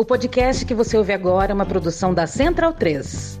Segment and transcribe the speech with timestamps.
[0.00, 3.40] O podcast que você ouve agora é uma produção da Central 3.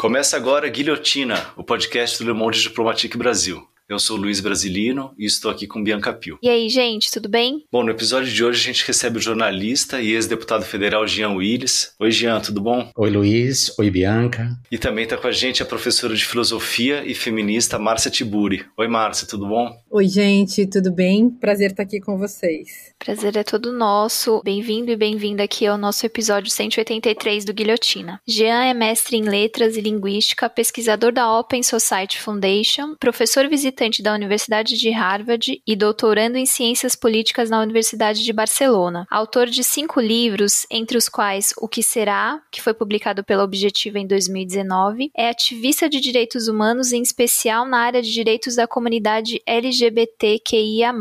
[0.00, 3.71] Começa agora Guilhotina, o podcast do Le Monde Diplomatique Brasil.
[3.88, 6.38] Eu sou Luiz Brasilino e estou aqui com Bianca Pio.
[6.40, 7.64] E aí, gente, tudo bem?
[7.70, 11.92] Bom, no episódio de hoje a gente recebe o jornalista e ex-deputado federal Jean Willis.
[11.98, 12.90] Oi, Jean, tudo bom?
[12.96, 13.76] Oi, Luiz.
[13.78, 14.56] Oi, Bianca.
[14.70, 18.64] E também está com a gente a professora de filosofia e feminista Márcia Tiburi.
[18.78, 19.76] Oi, Márcia, tudo bom?
[19.90, 21.28] Oi, gente, tudo bem?
[21.28, 22.92] Prazer estar aqui com vocês.
[23.00, 24.40] Prazer é todo nosso.
[24.44, 28.20] Bem-vindo e bem-vinda aqui ao nosso episódio 183 do Guilhotina.
[28.26, 34.02] Jean é mestre em letras e linguística, pesquisador da Open Society Foundation, professor visitante visitante
[34.02, 39.06] da Universidade de Harvard e doutorando em Ciências Políticas na Universidade de Barcelona.
[39.10, 43.98] Autor de cinco livros, entre os quais O que Será, que foi publicado pela Objetiva
[43.98, 49.40] em 2019, é ativista de direitos humanos, em especial na área de direitos da comunidade
[49.46, 50.92] LGBTQIA.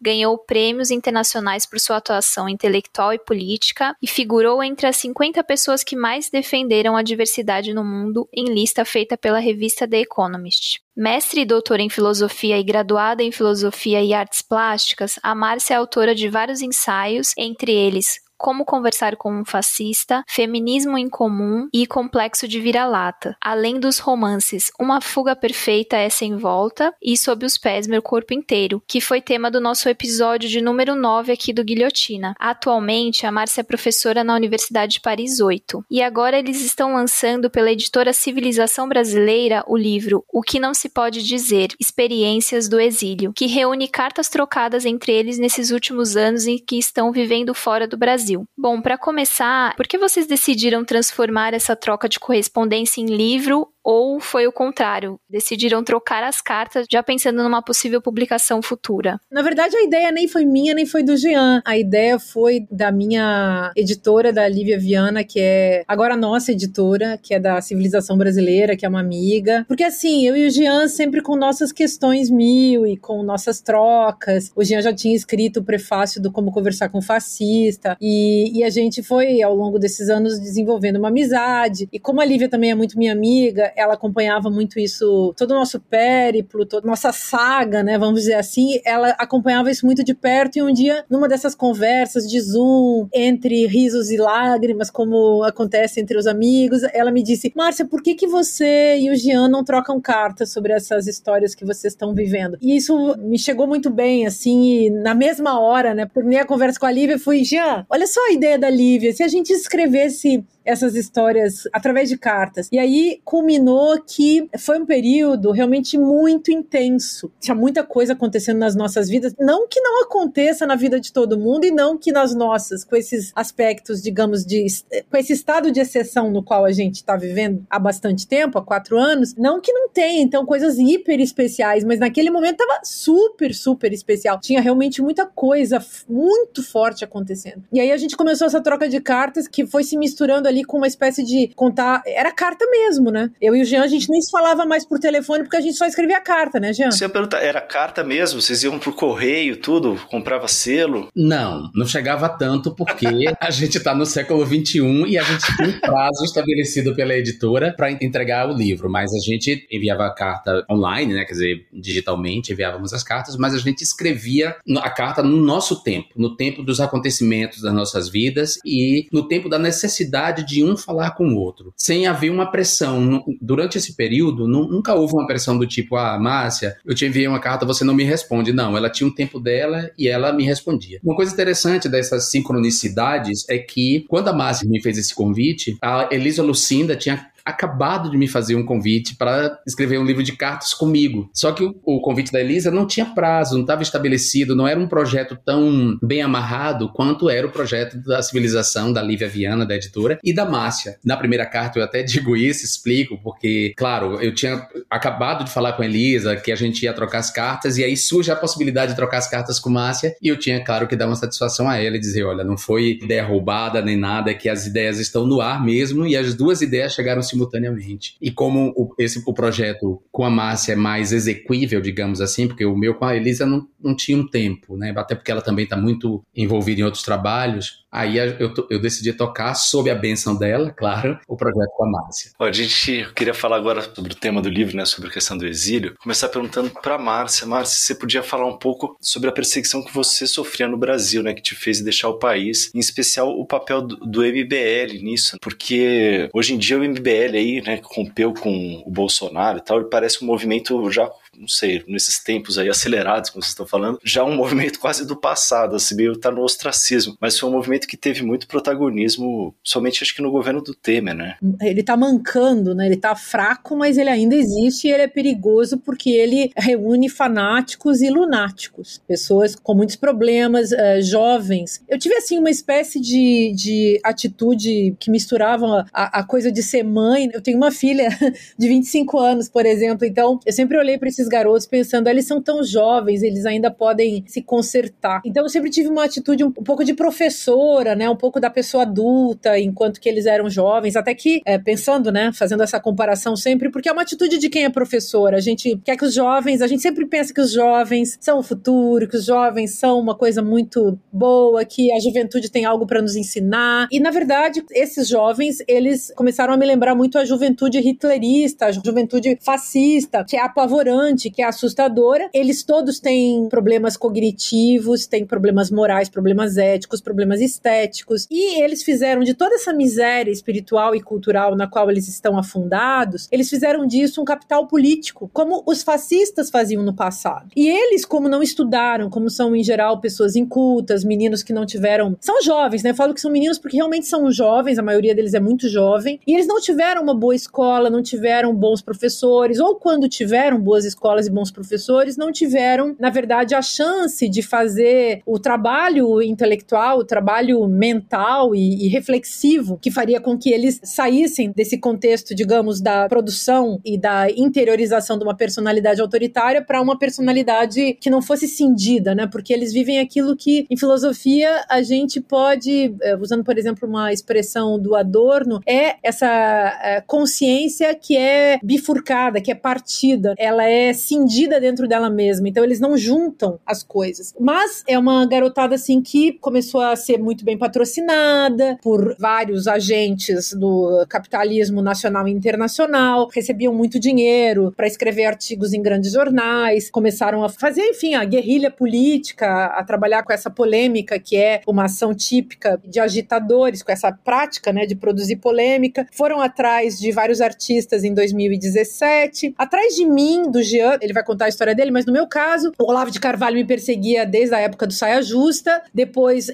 [0.00, 5.82] Ganhou prêmios internacionais por sua atuação intelectual e política e figurou entre as 50 pessoas
[5.82, 10.80] que mais defenderam a diversidade no mundo em lista feita pela revista The Economist.
[10.94, 15.76] Mestre e doutora em filosofia e graduada em filosofia e artes plásticas, a Márcia é
[15.78, 21.86] autora de vários ensaios, entre eles como Conversar com um Fascista, Feminismo em Comum e
[21.86, 27.56] Complexo de Vira-Lata, além dos romances Uma Fuga Perfeita é Sem Volta e Sob os
[27.56, 31.62] Pés Meu Corpo Inteiro, que foi tema do nosso episódio de número 9 aqui do
[31.62, 32.34] Guilhotina.
[32.36, 35.84] Atualmente, a Márcia é professora na Universidade de Paris 8.
[35.88, 40.88] E agora eles estão lançando pela editora Civilização Brasileira o livro O que Não Se
[40.88, 46.58] Pode Dizer Experiências do Exílio, que reúne cartas trocadas entre eles nesses últimos anos em
[46.58, 48.31] que estão vivendo fora do Brasil.
[48.32, 48.44] Brasil.
[48.56, 54.20] Bom, para começar, por que vocês decidiram transformar essa troca de correspondência em livro ou
[54.20, 55.18] foi o contrário?
[55.28, 59.18] Decidiram trocar as cartas já pensando numa possível publicação futura?
[59.30, 61.60] Na verdade, a ideia nem foi minha, nem foi do Jean.
[61.64, 67.34] A ideia foi da minha editora, da Lívia Viana, que é agora nossa editora, que
[67.34, 69.64] é da Civilização Brasileira, que é uma amiga.
[69.66, 74.50] Porque assim, eu e o Jean sempre com nossas questões mil e com nossas trocas.
[74.54, 77.96] O Jean já tinha escrito o prefácio do Como Conversar com Fascista.
[78.00, 81.88] E, e a gente foi, ao longo desses anos, desenvolvendo uma amizade.
[81.92, 85.54] E como a Lívia também é muito minha amiga, ela acompanhava muito isso, todo o
[85.54, 90.56] nosso périplo, toda nossa saga, né, vamos dizer assim, ela acompanhava isso muito de perto
[90.56, 96.16] e um dia, numa dessas conversas de Zoom, entre risos e lágrimas, como acontece entre
[96.16, 100.00] os amigos, ela me disse, Márcia, por que que você e o Jean não trocam
[100.00, 102.56] cartas sobre essas histórias que vocês estão vivendo?
[102.60, 106.86] E isso me chegou muito bem, assim, na mesma hora, né, terminei a conversa com
[106.86, 110.94] a Lívia, fui, Jean, olha só a ideia da Lívia, se a gente escrevesse essas
[110.94, 112.68] histórias através de cartas.
[112.70, 117.30] E aí culminou que foi um período realmente muito intenso.
[117.40, 121.38] Tinha muita coisa acontecendo nas nossas vidas, não que não aconteça na vida de todo
[121.38, 124.66] mundo e não que nas nossas, com esses aspectos, digamos, de
[125.10, 128.62] com esse estado de exceção no qual a gente está vivendo há bastante tempo, há
[128.62, 133.54] quatro anos, não que não tenha, então, coisas hiper especiais, mas naquele momento tava super,
[133.54, 134.40] super especial.
[134.40, 137.64] Tinha realmente muita coisa muito forte acontecendo.
[137.72, 140.76] E aí a gente começou essa troca de cartas que foi se misturando ali com
[140.76, 142.02] uma espécie de contar.
[142.06, 143.30] Era carta mesmo, né?
[143.40, 145.76] Eu e o Jean, a gente nem se falava mais por telefone porque a gente
[145.76, 146.90] só escrevia carta, né, Jean?
[146.90, 148.40] Você ia perguntar, era carta mesmo?
[148.40, 149.98] Vocês iam pro correio, tudo?
[150.10, 151.08] Comprava selo?
[151.14, 153.06] Não, não chegava tanto porque
[153.40, 157.74] a gente tá no século XXI e a gente tem um prazo estabelecido pela editora
[157.76, 161.24] para entregar o livro, mas a gente enviava a carta online, né?
[161.24, 166.08] Quer dizer, digitalmente enviávamos as cartas, mas a gente escrevia a carta no nosso tempo,
[166.16, 171.12] no tempo dos acontecimentos das nossas vidas e no tempo da necessidade de um falar
[171.12, 173.24] com o outro, sem haver uma pressão.
[173.40, 177.40] Durante esse período, nunca houve uma pressão do tipo, ah, Márcia, eu te enviei uma
[177.40, 178.52] carta, você não me responde.
[178.52, 181.00] Não, ela tinha um tempo dela e ela me respondia.
[181.02, 186.08] Uma coisa interessante dessas sincronicidades é que, quando a Márcia me fez esse convite, a
[186.10, 190.74] Elisa Lucinda tinha acabado de me fazer um convite para escrever um livro de cartas
[190.74, 191.30] comigo.
[191.32, 194.78] Só que o, o convite da Elisa não tinha prazo, não estava estabelecido, não era
[194.78, 199.74] um projeto tão bem amarrado quanto era o projeto da civilização da Lívia Viana, da
[199.74, 200.98] editora, e da Márcia.
[201.04, 205.72] Na primeira carta eu até digo isso, explico, porque, claro, eu tinha acabado de falar
[205.72, 208.92] com a Elisa que a gente ia trocar as cartas, e aí surge a possibilidade
[208.92, 211.78] de trocar as cartas com Márcia, e eu tinha, claro, que dar uma satisfação a
[211.78, 215.26] ela e dizer: olha, não foi ideia roubada nem nada, é que as ideias estão
[215.26, 218.16] no ar mesmo, e as duas ideias chegaram simultaneamente.
[218.20, 222.66] E como o, esse, o projeto com a Márcia é mais exequível, digamos assim, porque
[222.66, 224.92] o meu com a Elisa não, não tinha um tempo, né?
[224.94, 227.82] Até porque ela também está muito envolvida em outros trabalhos.
[227.92, 232.30] Aí eu, eu decidi tocar, sob a benção dela, claro, o projeto com a Márcia.
[232.38, 235.46] a gente queria falar agora sobre o tema do livro, né, sobre a questão do
[235.46, 235.94] exílio.
[236.02, 237.46] Começar perguntando para Márcia.
[237.46, 241.34] Márcia, você podia falar um pouco sobre a perseguição que você sofria no Brasil, né,
[241.34, 246.30] que te fez deixar o país, em especial o papel do, do MBL nisso, porque
[246.32, 250.11] hoje em dia o MBL aí, né, rompeu com o Bolsonaro e tal, e parece
[250.20, 254.36] um movimento já não sei, nesses tempos aí acelerados, como vocês estão falando, já um
[254.36, 257.16] movimento quase do passado, assim, meio tá no ostracismo.
[257.20, 261.14] Mas foi um movimento que teve muito protagonismo, somente acho que no governo do Temer,
[261.14, 261.36] né?
[261.60, 262.86] Ele tá mancando, né?
[262.86, 268.02] Ele tá fraco, mas ele ainda existe e ele é perigoso porque ele reúne fanáticos
[268.02, 271.82] e lunáticos, pessoas com muitos problemas, uh, jovens.
[271.88, 276.82] Eu tive, assim, uma espécie de, de atitude que misturava a, a coisa de ser
[276.82, 277.30] mãe.
[277.32, 278.08] Eu tenho uma filha
[278.58, 282.40] de 25 anos, por exemplo, então eu sempre olhei para esses garotos pensando, eles são
[282.40, 285.22] tão jovens, eles ainda podem se consertar.
[285.24, 288.50] Então eu sempre tive uma atitude um, um pouco de professora, né, um pouco da
[288.50, 293.34] pessoa adulta, enquanto que eles eram jovens, até que é, pensando, né, fazendo essa comparação
[293.34, 295.38] sempre, porque é uma atitude de quem é professora.
[295.38, 298.42] A gente quer que os jovens, a gente sempre pensa que os jovens são o
[298.42, 303.00] futuro, que os jovens são uma coisa muito boa, que a juventude tem algo para
[303.00, 303.88] nos ensinar.
[303.90, 308.72] E na verdade, esses jovens, eles começaram a me lembrar muito a juventude hitlerista, a
[308.72, 312.28] juventude fascista, que é apavorante que é assustadora.
[312.32, 318.26] Eles todos têm problemas cognitivos, têm problemas morais, problemas éticos, problemas estéticos.
[318.30, 323.28] E eles fizeram de toda essa miséria espiritual e cultural na qual eles estão afundados,
[323.30, 327.50] eles fizeram disso um capital político, como os fascistas faziam no passado.
[327.54, 332.16] E eles, como não estudaram, como são em geral pessoas incultas, meninos que não tiveram.
[332.20, 332.90] São jovens, né?
[332.90, 336.20] Eu falo que são meninos porque realmente são jovens, a maioria deles é muito jovem.
[336.26, 340.84] E eles não tiveram uma boa escola, não tiveram bons professores, ou quando tiveram boas
[340.84, 346.98] escolas e bons professores não tiveram, na verdade, a chance de fazer o trabalho intelectual,
[346.98, 352.80] o trabalho mental e, e reflexivo que faria com que eles saíssem desse contexto, digamos,
[352.80, 358.46] da produção e da interiorização de uma personalidade autoritária para uma personalidade que não fosse
[358.46, 359.26] cindida, né?
[359.26, 364.12] Porque eles vivem aquilo que, em filosofia, a gente pode, eh, usando, por exemplo, uma
[364.12, 370.34] expressão do Adorno, é essa eh, consciência que é bifurcada, que é partida.
[370.38, 374.34] Ela é é cindida dentro dela mesma, então eles não juntam as coisas.
[374.38, 380.52] Mas é uma garotada assim que começou a ser muito bem patrocinada por vários agentes
[380.52, 387.42] do capitalismo nacional e internacional, recebiam muito dinheiro para escrever artigos em grandes jornais, começaram
[387.42, 392.14] a fazer, enfim, a guerrilha política, a trabalhar com essa polêmica que é uma ação
[392.14, 396.06] típica de agitadores, com essa prática, né, de produzir polêmica.
[396.12, 401.46] Foram atrás de vários artistas em 2017, atrás de mim, do Jean, ele vai contar
[401.46, 404.60] a história dele, mas no meu caso, o Olavo de Carvalho me perseguia desde a
[404.60, 405.82] época do Saia Justa.
[405.92, 406.50] Depois,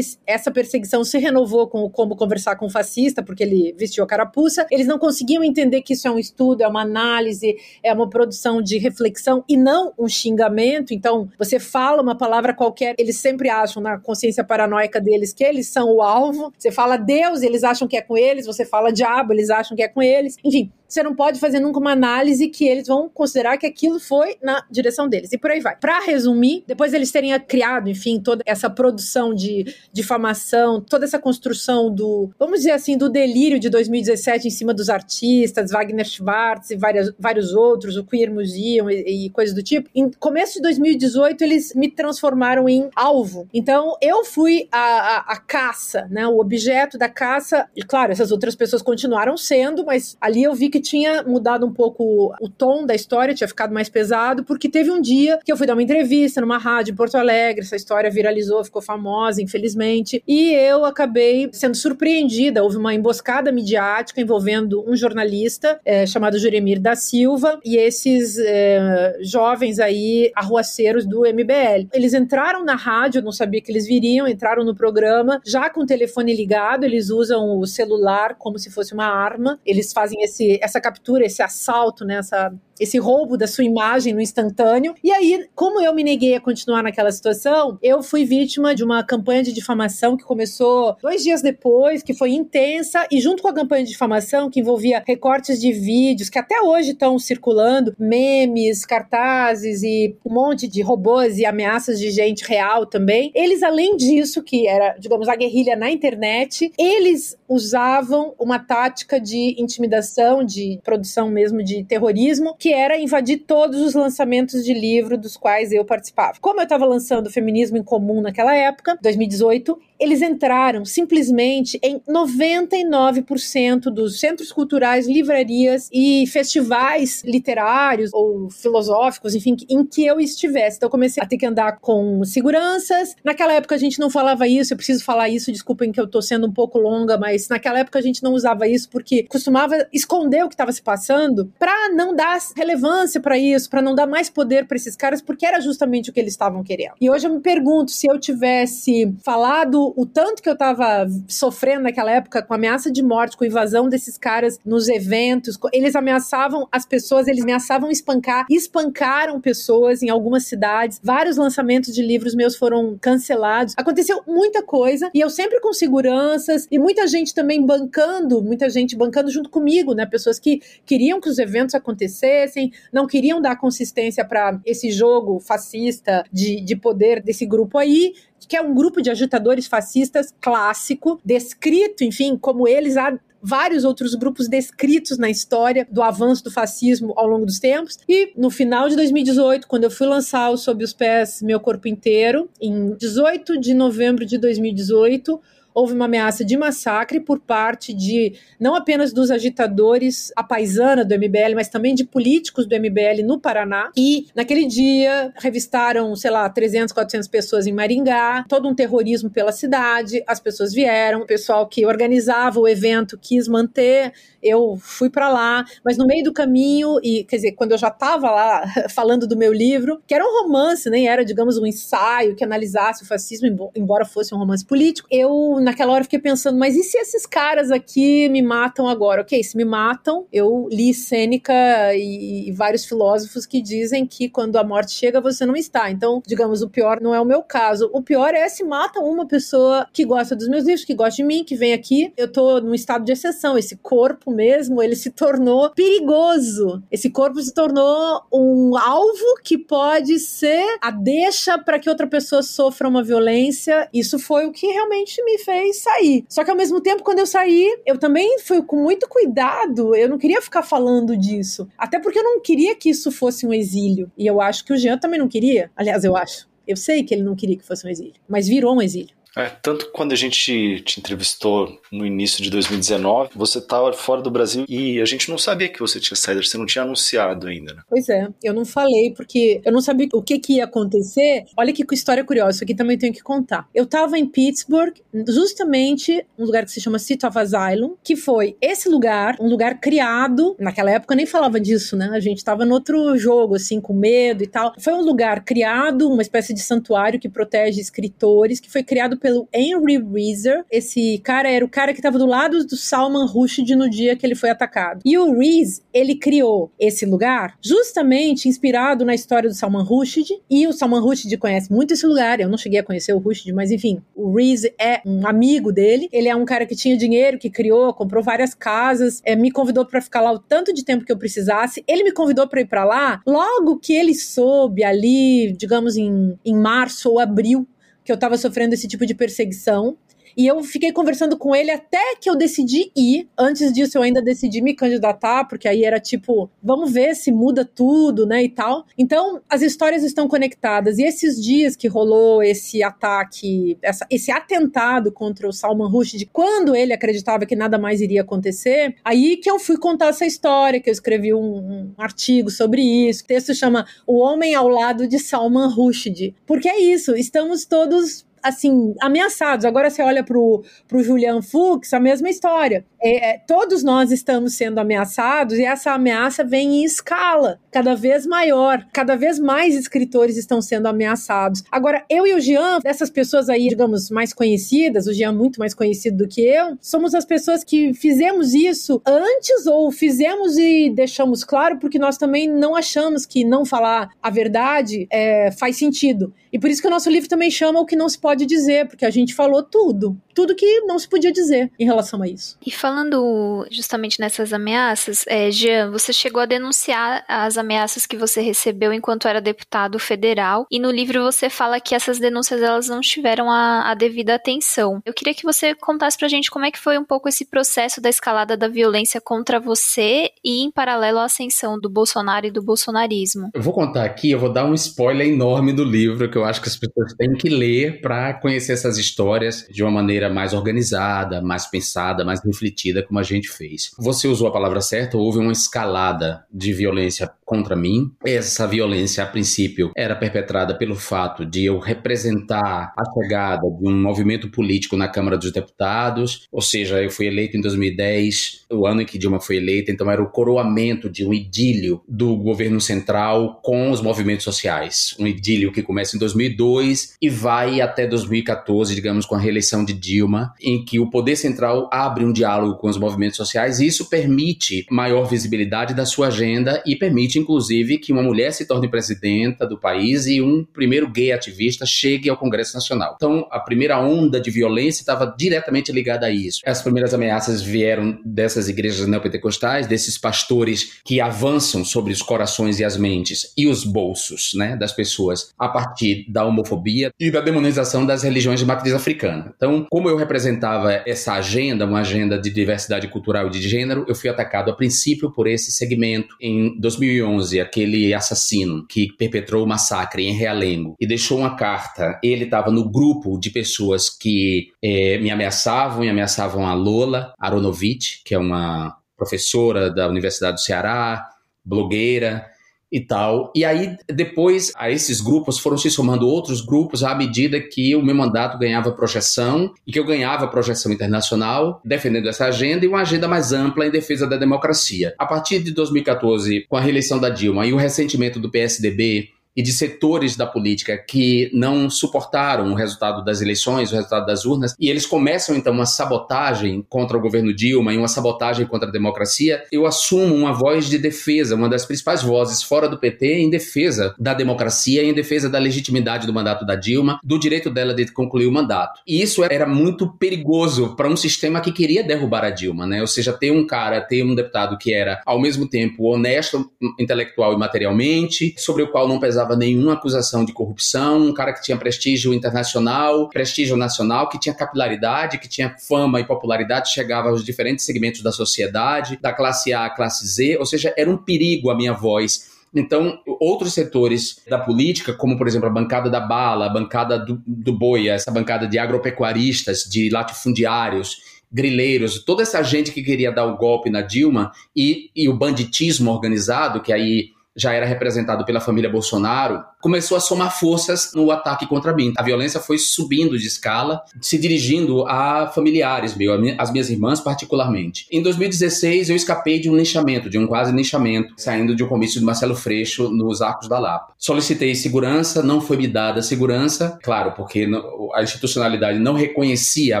[0.26, 4.06] essa perseguição se renovou com o Como Conversar com o Fascista, porque ele vestiu a
[4.06, 4.66] carapuça.
[4.70, 8.60] Eles não conseguiam entender que isso é um estudo, é uma análise, é uma produção
[8.60, 10.92] de reflexão e não um xingamento.
[10.92, 15.68] Então, você fala uma palavra qualquer, eles sempre acham na consciência paranoica deles que eles
[15.68, 16.52] são o alvo.
[16.56, 18.46] Você fala Deus, eles acham que é com eles.
[18.46, 20.36] Você fala diabo, eles acham que é com eles.
[20.44, 24.36] Enfim, você não pode fazer nunca uma análise que eles vão considerar que aquilo foi
[24.42, 25.32] na direção deles.
[25.32, 25.76] E por aí vai.
[25.76, 31.92] Para resumir, depois eles terem criado, enfim, toda essa produção de difamação, toda essa construção
[31.92, 36.76] do, vamos dizer assim, do delírio de 2017 em cima dos artistas, Wagner Schwartz e
[36.76, 39.88] várias, vários outros, o Queer Museum e, e coisas do tipo.
[39.94, 43.48] Em começo de 2018, eles me transformaram em alvo.
[43.52, 46.26] Então, eu fui a, a, a caça, né?
[46.26, 47.68] O objeto da caça.
[47.74, 51.64] E claro, essas outras pessoas continuaram sendo, mas ali eu vi que que tinha mudado
[51.64, 55.50] um pouco o tom da história, tinha ficado mais pesado, porque teve um dia que
[55.50, 59.40] eu fui dar uma entrevista numa rádio em Porto Alegre, essa história viralizou, ficou famosa,
[59.40, 62.62] infelizmente, e eu acabei sendo surpreendida.
[62.62, 69.16] Houve uma emboscada midiática envolvendo um jornalista é, chamado Juremir da Silva e esses é,
[69.22, 71.88] jovens aí, arruaceiros do MBL.
[71.92, 75.80] Eles entraram na rádio, eu não sabia que eles viriam, entraram no programa, já com
[75.80, 80.60] o telefone ligado, eles usam o celular como se fosse uma arma, eles fazem esse
[80.66, 84.94] essa captura, esse assalto, né, essa esse roubo da sua imagem no instantâneo.
[85.02, 89.02] E aí, como eu me neguei a continuar naquela situação, eu fui vítima de uma
[89.02, 93.54] campanha de difamação que começou dois dias depois, que foi intensa, e junto com a
[93.54, 99.82] campanha de difamação, que envolvia recortes de vídeos que até hoje estão circulando, memes, cartazes
[99.82, 103.30] e um monte de robôs e ameaças de gente real também.
[103.34, 109.54] Eles, além disso, que era, digamos, a guerrilha na internet, eles usavam uma tática de
[109.58, 115.36] intimidação, de produção mesmo de terrorismo, que era invadir todos os lançamentos de livro dos
[115.36, 116.38] quais eu participava.
[116.40, 123.84] Como eu estava lançando Feminismo em Comum naquela época, 2018, eles entraram simplesmente em 99%
[123.84, 130.76] dos centros culturais, livrarias e festivais literários ou filosóficos, enfim, em que eu estivesse.
[130.76, 133.14] Então eu comecei a ter que andar com seguranças.
[133.24, 136.20] Naquela época a gente não falava isso, eu preciso falar isso, desculpem que eu tô
[136.20, 140.44] sendo um pouco longa, mas naquela época a gente não usava isso porque costumava esconder
[140.44, 144.30] o que estava se passando para não dar relevância para isso, para não dar mais
[144.30, 146.94] poder para esses caras, porque era justamente o que eles estavam querendo.
[147.00, 151.82] E hoje eu me pergunto se eu tivesse falado o tanto que eu tava sofrendo
[151.82, 156.86] naquela época com ameaça de morte, com invasão desses caras nos eventos, eles ameaçavam as
[156.86, 161.00] pessoas, eles ameaçavam espancar, espancaram pessoas em algumas cidades.
[161.02, 163.74] Vários lançamentos de livros meus foram cancelados.
[163.76, 168.96] Aconteceu muita coisa e eu sempre com seguranças e muita gente também bancando, muita gente
[168.96, 170.06] bancando junto comigo, né?
[170.06, 172.45] Pessoas que queriam que os eventos acontecessem,
[172.92, 178.12] não queriam dar consistência para esse jogo fascista de, de poder desse grupo aí
[178.48, 184.14] que é um grupo de agitadores fascistas clássico, descrito, enfim, como eles há vários outros
[184.14, 187.98] grupos descritos na história do avanço do fascismo ao longo dos tempos.
[188.08, 191.86] E no final de 2018, quando eu fui lançar o Sob os Pés Meu Corpo
[191.86, 195.40] Inteiro, em 18 de novembro de 2018,
[195.76, 201.14] houve uma ameaça de massacre por parte de não apenas dos agitadores a paisana do
[201.14, 203.90] MBL, mas também de políticos do MBL no Paraná.
[203.94, 209.52] E naquele dia revistaram, sei lá, 300, 400 pessoas em Maringá, todo um terrorismo pela
[209.52, 210.24] cidade.
[210.26, 214.14] As pessoas vieram, o pessoal que organizava o evento quis manter
[214.46, 217.88] eu fui para lá, mas no meio do caminho, e quer dizer, quando eu já
[217.88, 218.64] estava lá
[218.94, 223.02] falando do meu livro, que era um romance, nem era, digamos, um ensaio que analisasse
[223.02, 226.96] o fascismo, embora fosse um romance político, eu naquela hora fiquei pensando, mas e se
[226.96, 229.22] esses caras aqui me matam agora?
[229.22, 231.52] Ok, se me matam, eu li Sêneca
[231.92, 235.90] e, e vários filósofos que dizem que quando a morte chega você não está.
[235.90, 237.90] Então, digamos, o pior não é o meu caso.
[237.92, 241.24] O pior é se matam uma pessoa que gosta dos meus livros, que gosta de
[241.24, 242.12] mim, que vem aqui.
[242.16, 243.58] Eu tô num estado de exceção.
[243.58, 246.80] Esse corpo mesmo, ele se tornou perigoso.
[246.92, 252.42] Esse corpo se tornou um alvo que pode ser a deixa para que outra pessoa
[252.42, 253.88] sofra uma violência.
[253.92, 256.24] Isso foi o que realmente me fez sair.
[256.28, 259.94] Só que ao mesmo tempo, quando eu saí, eu também fui com muito cuidado.
[259.94, 261.68] Eu não queria ficar falando disso.
[261.76, 264.10] Até porque eu não queria que isso fosse um exílio.
[264.16, 265.70] E eu acho que o Jean também não queria.
[265.76, 266.48] Aliás, eu acho.
[266.66, 269.15] Eu sei que ele não queria que fosse um exílio, mas virou um exílio.
[269.36, 274.30] É, tanto quando a gente te entrevistou no início de 2019, você estava fora do
[274.30, 277.74] Brasil e a gente não sabia que você tinha saído, você não tinha anunciado ainda,
[277.74, 277.82] né?
[277.88, 281.44] Pois é, eu não falei porque eu não sabia o que, que ia acontecer.
[281.56, 283.68] Olha que história curiosa, isso aqui também tenho que contar.
[283.74, 284.94] Eu estava em Pittsburgh,
[285.28, 289.80] justamente um lugar que se chama City of Asylum, que foi esse lugar, um lugar
[289.80, 292.10] criado, naquela época eu nem falava disso, né?
[292.12, 294.72] A gente estava no outro jogo, assim, com medo e tal.
[294.78, 299.48] Foi um lugar criado, uma espécie de santuário que protege escritores, que foi criado pelo
[299.52, 300.64] Henry Reeser.
[300.70, 304.24] Esse cara era o cara que estava do lado do Salman Rushdie no dia que
[304.24, 305.00] ele foi atacado.
[305.04, 310.40] E o Rees, ele criou esse lugar justamente inspirado na história do Salman Rushdie.
[310.48, 312.38] E o Salman Rushdie conhece muito esse lugar.
[312.38, 316.08] Eu não cheguei a conhecer o Rushdie, mas enfim, o Rees é um amigo dele.
[316.12, 319.84] Ele é um cara que tinha dinheiro, que criou, comprou várias casas, é, me convidou
[319.84, 321.82] para ficar lá o tanto de tempo que eu precisasse.
[321.88, 323.20] Ele me convidou para ir para lá.
[323.26, 327.66] Logo que ele soube ali, digamos em, em março ou abril
[328.06, 329.98] que eu estava sofrendo esse tipo de perseguição.
[330.36, 333.28] E eu fiquei conversando com ele até que eu decidi ir.
[333.38, 337.64] Antes disso, eu ainda decidi me candidatar, porque aí era tipo, vamos ver se muda
[337.64, 338.84] tudo, né, e tal.
[338.98, 340.98] Então, as histórias estão conectadas.
[340.98, 346.76] E esses dias que rolou esse ataque, essa, esse atentado contra o Salman Rushdie, quando
[346.76, 350.90] ele acreditava que nada mais iria acontecer, aí que eu fui contar essa história, que
[350.90, 353.24] eu escrevi um, um artigo sobre isso.
[353.24, 356.34] O texto chama O Homem ao Lado de Salman Rushdie.
[356.46, 359.64] Porque é isso, estamos todos assim, ameaçados.
[359.64, 362.84] Agora você olha pro, pro Julian Fuchs, a mesma história.
[363.02, 368.26] É, é, todos nós estamos sendo ameaçados e essa ameaça vem em escala, cada vez
[368.26, 368.86] maior.
[368.92, 371.62] Cada vez mais escritores estão sendo ameaçados.
[371.70, 375.74] Agora, eu e o Jean, dessas pessoas aí, digamos, mais conhecidas, o Jean muito mais
[375.74, 381.44] conhecido do que eu, somos as pessoas que fizemos isso antes ou fizemos e deixamos
[381.44, 386.32] claro porque nós também não achamos que não falar a verdade é, faz sentido.
[386.56, 388.88] E por isso que o nosso livro também chama o que não se pode dizer,
[388.88, 390.16] porque a gente falou tudo.
[390.34, 392.56] Tudo que não se podia dizer em relação a isso.
[392.66, 398.40] E Falando justamente nessas ameaças, é, Jean, você chegou a denunciar as ameaças que você
[398.40, 403.02] recebeu enquanto era deputado federal, e no livro você fala que essas denúncias elas não
[403.02, 405.02] tiveram a, a devida atenção.
[405.04, 408.00] Eu queria que você contasse pra gente como é que foi um pouco esse processo
[408.00, 412.62] da escalada da violência contra você e, em paralelo, a ascensão do Bolsonaro e do
[412.62, 413.50] bolsonarismo.
[413.52, 416.60] Eu vou contar aqui, eu vou dar um spoiler enorme do livro que eu acho
[416.60, 421.40] que as pessoas têm que ler para conhecer essas histórias de uma maneira mais organizada,
[421.40, 423.90] mais pensada, mais refletida, como a gente fez.
[423.98, 428.10] Você usou a palavra certa, houve uma escalada de violência contra mim.
[428.24, 434.02] Essa violência, a princípio, era perpetrada pelo fato de eu representar a chegada de um
[434.02, 439.02] movimento político na Câmara dos Deputados, ou seja, eu fui eleito em 2010, o ano
[439.02, 443.60] em que Dilma foi eleita, então era o coroamento de um idílio do governo central
[443.62, 445.14] com os movimentos sociais.
[445.18, 449.92] Um idílio que começa em 2002 e vai até 2014, digamos, com a reeleição de
[449.92, 454.08] Dilma, em que o poder central abre um diálogo com os movimentos sociais e isso
[454.10, 459.66] permite maior visibilidade da sua agenda e permite, inclusive, que uma mulher se torne presidenta
[459.66, 463.14] do país e um primeiro gay ativista chegue ao Congresso Nacional.
[463.16, 466.60] Então, a primeira onda de violência estava diretamente ligada a isso.
[466.64, 472.84] As primeiras ameaças vieram dessas igrejas neopentecostais, desses pastores que avançam sobre os corações e
[472.84, 478.04] as mentes e os bolsos né, das pessoas a partir da homofobia e da demonização
[478.04, 479.52] das religiões de matriz africana.
[479.56, 484.14] Então, como eu representava essa agenda, uma agenda de diversidade cultural e de gênero, eu
[484.14, 486.34] fui atacado a princípio por esse segmento.
[486.40, 487.25] Em 2011,
[487.60, 492.90] aquele assassino que perpetrou o massacre em Realengo e deixou uma carta, ele estava no
[492.90, 498.96] grupo de pessoas que é, me ameaçavam e ameaçavam a Lola Aronovich, que é uma
[499.16, 501.26] professora da Universidade do Ceará,
[501.64, 502.46] blogueira,
[502.96, 503.52] e tal.
[503.54, 508.02] E aí, depois, a esses grupos foram se somando outros grupos à medida que o
[508.02, 513.02] meu mandato ganhava projeção e que eu ganhava projeção internacional, defendendo essa agenda e uma
[513.02, 515.14] agenda mais ampla em defesa da democracia.
[515.18, 519.62] A partir de 2014, com a reeleição da Dilma e o ressentimento do PSDB e
[519.62, 524.74] de setores da política que não suportaram o resultado das eleições, o resultado das urnas,
[524.78, 528.92] e eles começam então uma sabotagem contra o governo Dilma e uma sabotagem contra a
[528.92, 533.50] democracia, eu assumo uma voz de defesa, uma das principais vozes fora do PT em
[533.50, 538.10] defesa da democracia, em defesa da legitimidade do mandato da Dilma, do direito dela de
[538.12, 539.00] concluir o mandato.
[539.06, 543.00] E isso era muito perigoso para um sistema que queria derrubar a Dilma, né?
[543.00, 547.52] Ou seja, ter um cara, ter um deputado que era ao mesmo tempo honesto intelectual
[547.52, 551.76] e materialmente, sobre o qual não pesava nenhuma acusação de corrupção, um cara que tinha
[551.76, 557.84] prestígio internacional, prestígio nacional, que tinha capilaridade, que tinha fama e popularidade, chegava aos diferentes
[557.84, 561.76] segmentos da sociedade, da classe A à classe Z, ou seja, era um perigo a
[561.76, 562.56] minha voz.
[562.74, 567.42] Então, outros setores da política, como por exemplo a bancada da bala, a bancada do,
[567.46, 571.16] do boia, essa bancada de agropecuaristas, de latifundiários,
[571.50, 576.10] grileiros, toda essa gente que queria dar o golpe na Dilma e, e o banditismo
[576.10, 581.66] organizado, que aí já era representado pela família Bolsonaro, começou a somar forças no ataque
[581.66, 582.12] contra mim.
[582.16, 588.06] A violência foi subindo de escala, se dirigindo a familiares meu, as minhas irmãs particularmente.
[588.10, 592.18] Em 2016, eu escapei de um linchamento, de um quase linchamento, saindo de um comício
[592.18, 594.14] de Marcelo Freixo nos Arcos da Lapa.
[594.18, 597.68] Solicitei segurança, não foi me dada segurança, claro, porque
[598.14, 600.00] a institucionalidade não reconhecia a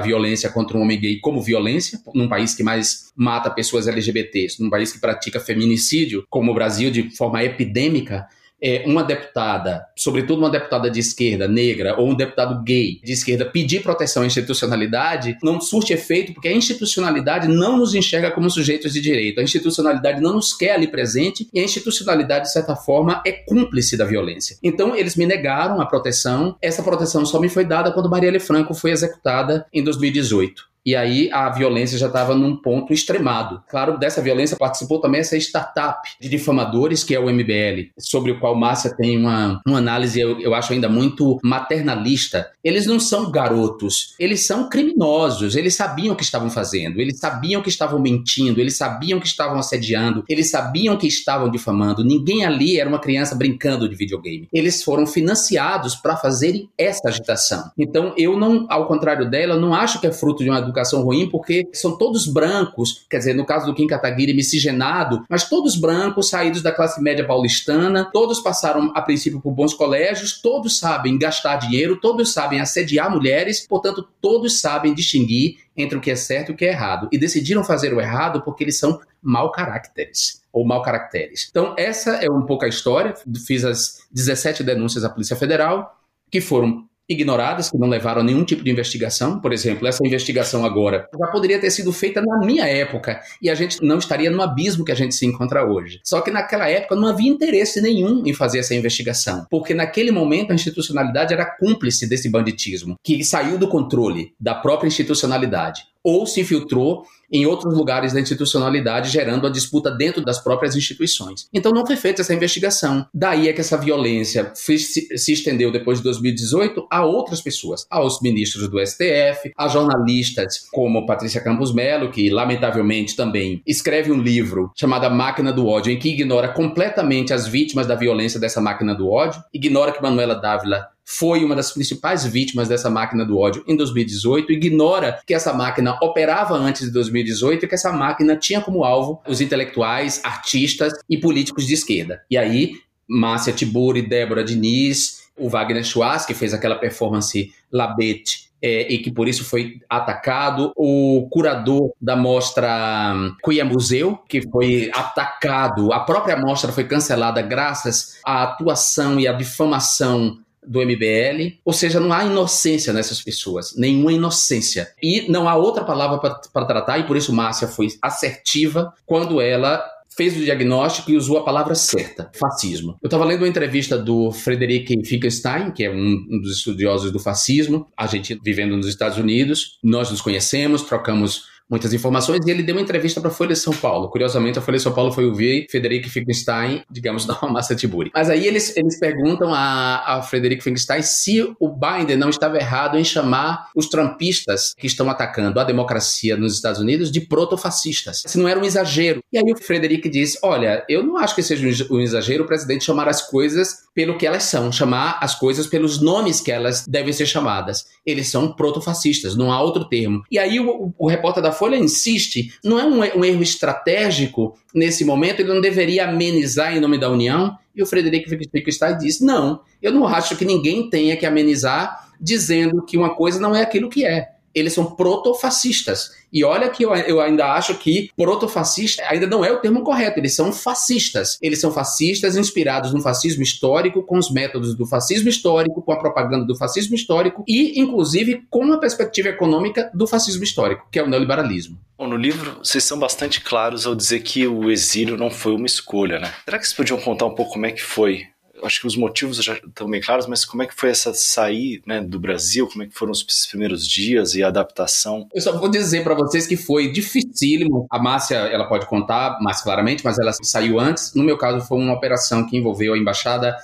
[0.00, 4.70] violência contra um homem gay como violência, num país que mais mata pessoas LGBTs, num
[4.70, 8.26] país que pratica feminicídio, como o Brasil, de forma epidêmica,
[8.62, 13.44] é, uma deputada, sobretudo uma deputada de esquerda, negra, ou um deputado gay de esquerda
[13.44, 18.92] pedir proteção à institucionalidade, não surte efeito porque a institucionalidade não nos enxerga como sujeitos
[18.92, 19.40] de direito.
[19.40, 23.96] A institucionalidade não nos quer ali presente e a institucionalidade, de certa forma, é cúmplice
[23.96, 24.56] da violência.
[24.62, 26.56] Então, eles me negaram a proteção.
[26.60, 31.28] Essa proteção só me foi dada quando Marielle Franco foi executada em 2018 e aí
[31.32, 33.60] a violência já estava num ponto extremado.
[33.68, 38.38] Claro, dessa violência participou também essa startup de difamadores, que é o MBL, sobre o
[38.38, 42.48] qual Márcia tem uma, uma análise, eu, eu acho ainda muito maternalista.
[42.62, 47.60] Eles não são garotos, eles são criminosos, eles sabiam o que estavam fazendo, eles sabiam
[47.60, 52.04] que estavam mentindo, eles sabiam que estavam assediando, eles sabiam que estavam difamando.
[52.04, 54.48] Ninguém ali era uma criança brincando de videogame.
[54.52, 57.72] Eles foram financiados para fazerem essa agitação.
[57.76, 61.28] Então, eu não, ao contrário dela, não acho que é fruto de uma educação ruim,
[61.28, 66.28] porque são todos brancos, quer dizer, no caso do Kim Kataguiri, miscigenado, mas todos brancos,
[66.28, 71.56] saídos da classe média paulistana, todos passaram a princípio por bons colégios, todos sabem gastar
[71.56, 76.52] dinheiro, todos sabem assediar mulheres, portanto, todos sabem distinguir entre o que é certo e
[76.52, 77.08] o que é errado.
[77.12, 81.48] E decidiram fazer o errado porque eles são mau caracteres ou mau caracteres.
[81.50, 83.14] Então, essa é um pouco a história.
[83.46, 88.44] Fiz as 17 denúncias à Polícia Federal, que foram ignoradas, que não levaram a nenhum
[88.44, 89.40] tipo de investigação.
[89.40, 93.54] Por exemplo, essa investigação agora já poderia ter sido feita na minha época e a
[93.54, 96.00] gente não estaria no abismo que a gente se encontra hoje.
[96.04, 100.50] Só que naquela época não havia interesse nenhum em fazer essa investigação, porque naquele momento
[100.50, 106.40] a institucionalidade era cúmplice desse banditismo, que saiu do controle da própria institucionalidade ou se
[106.40, 111.48] infiltrou em outros lugares da institucionalidade, gerando a disputa dentro das próprias instituições.
[111.52, 113.04] Então não foi feita essa investigação.
[113.12, 118.68] Daí é que essa violência se estendeu depois de 2018 a outras pessoas, aos ministros
[118.68, 125.10] do STF, a jornalistas como Patrícia Campos Melo, que lamentavelmente também escreve um livro chamado
[125.12, 129.42] Máquina do Ódio, em que ignora completamente as vítimas da violência dessa máquina do ódio,
[129.52, 134.52] ignora que Manuela Dávila foi uma das principais vítimas dessa máquina do ódio em 2018,
[134.52, 139.22] ignora que essa máquina operava antes de 2018 e que essa máquina tinha como alvo
[139.28, 142.22] os intelectuais, artistas e políticos de esquerda.
[142.28, 142.72] E aí,
[143.08, 149.12] Márcia Tiburi, Débora Diniz, o Wagner Schwartz, que fez aquela performance Labete, é, e que
[149.12, 150.72] por isso foi atacado.
[150.74, 155.92] O curador da mostra Cuia Museu, que foi atacado.
[155.92, 162.00] A própria mostra foi cancelada graças à atuação e à difamação do MBL, ou seja,
[162.00, 164.88] não há inocência nessas pessoas, nenhuma inocência.
[165.02, 166.18] E não há outra palavra
[166.52, 169.82] para tratar, e por isso Márcia foi assertiva quando ela
[170.16, 172.96] fez o diagnóstico e usou a palavra certa, fascismo.
[173.02, 177.86] Eu estava lendo uma entrevista do Frederic Finkelstein, que é um dos estudiosos do fascismo,
[177.96, 182.74] a gente vivendo nos Estados Unidos, nós nos conhecemos, trocamos muitas informações, e ele deu
[182.74, 184.08] uma entrevista para a Folha de São Paulo.
[184.08, 188.10] Curiosamente, a Folha de São Paulo foi ouvir Frederico Finkelstein, digamos, da massa Tiburi.
[188.14, 192.98] Mas aí eles, eles perguntam a, a Frederico Finkelstein se o Biden não estava errado
[192.98, 198.22] em chamar os trumpistas que estão atacando a democracia nos Estados Unidos de protofascistas.
[198.26, 199.20] Se não era um exagero.
[199.32, 202.84] E aí o Frederico diz, olha, eu não acho que seja um exagero o presidente
[202.84, 207.12] chamar as coisas pelo que elas são, chamar as coisas pelos nomes que elas devem
[207.12, 207.86] ser chamadas.
[208.04, 210.22] Eles são protofascistas, não há outro termo.
[210.30, 215.04] E aí o, o repórter da Folha insiste, não é um, um erro estratégico nesse
[215.04, 217.56] momento, ele não deveria amenizar em nome da União?
[217.74, 222.82] E o Frederico Finkelstein diz, não, eu não acho que ninguém tenha que amenizar dizendo
[222.82, 226.10] que uma coisa não é aquilo que é eles são protofascistas.
[226.32, 230.18] E olha que eu, eu ainda acho que protofascista ainda não é o termo correto,
[230.18, 231.38] eles são fascistas.
[231.42, 235.98] Eles são fascistas inspirados no fascismo histórico, com os métodos do fascismo histórico, com a
[235.98, 241.02] propaganda do fascismo histórico e, inclusive, com uma perspectiva econômica do fascismo histórico, que é
[241.02, 241.78] o neoliberalismo.
[241.98, 245.66] Bom, no livro, vocês são bastante claros ao dizer que o exílio não foi uma
[245.66, 246.32] escolha, né?
[246.44, 248.26] Será que vocês podiam contar um pouco como é que foi
[248.62, 251.82] acho que os motivos já estão bem claros, mas como é que foi essa sair
[251.86, 252.66] né, do Brasil?
[252.68, 255.28] Como é que foram os primeiros dias e a adaptação?
[255.34, 257.86] Eu só vou dizer para vocês que foi dificílimo.
[257.90, 261.14] A Márcia, ela pode contar mais claramente, mas ela saiu antes.
[261.14, 263.56] No meu caso, foi uma operação que envolveu a embaixada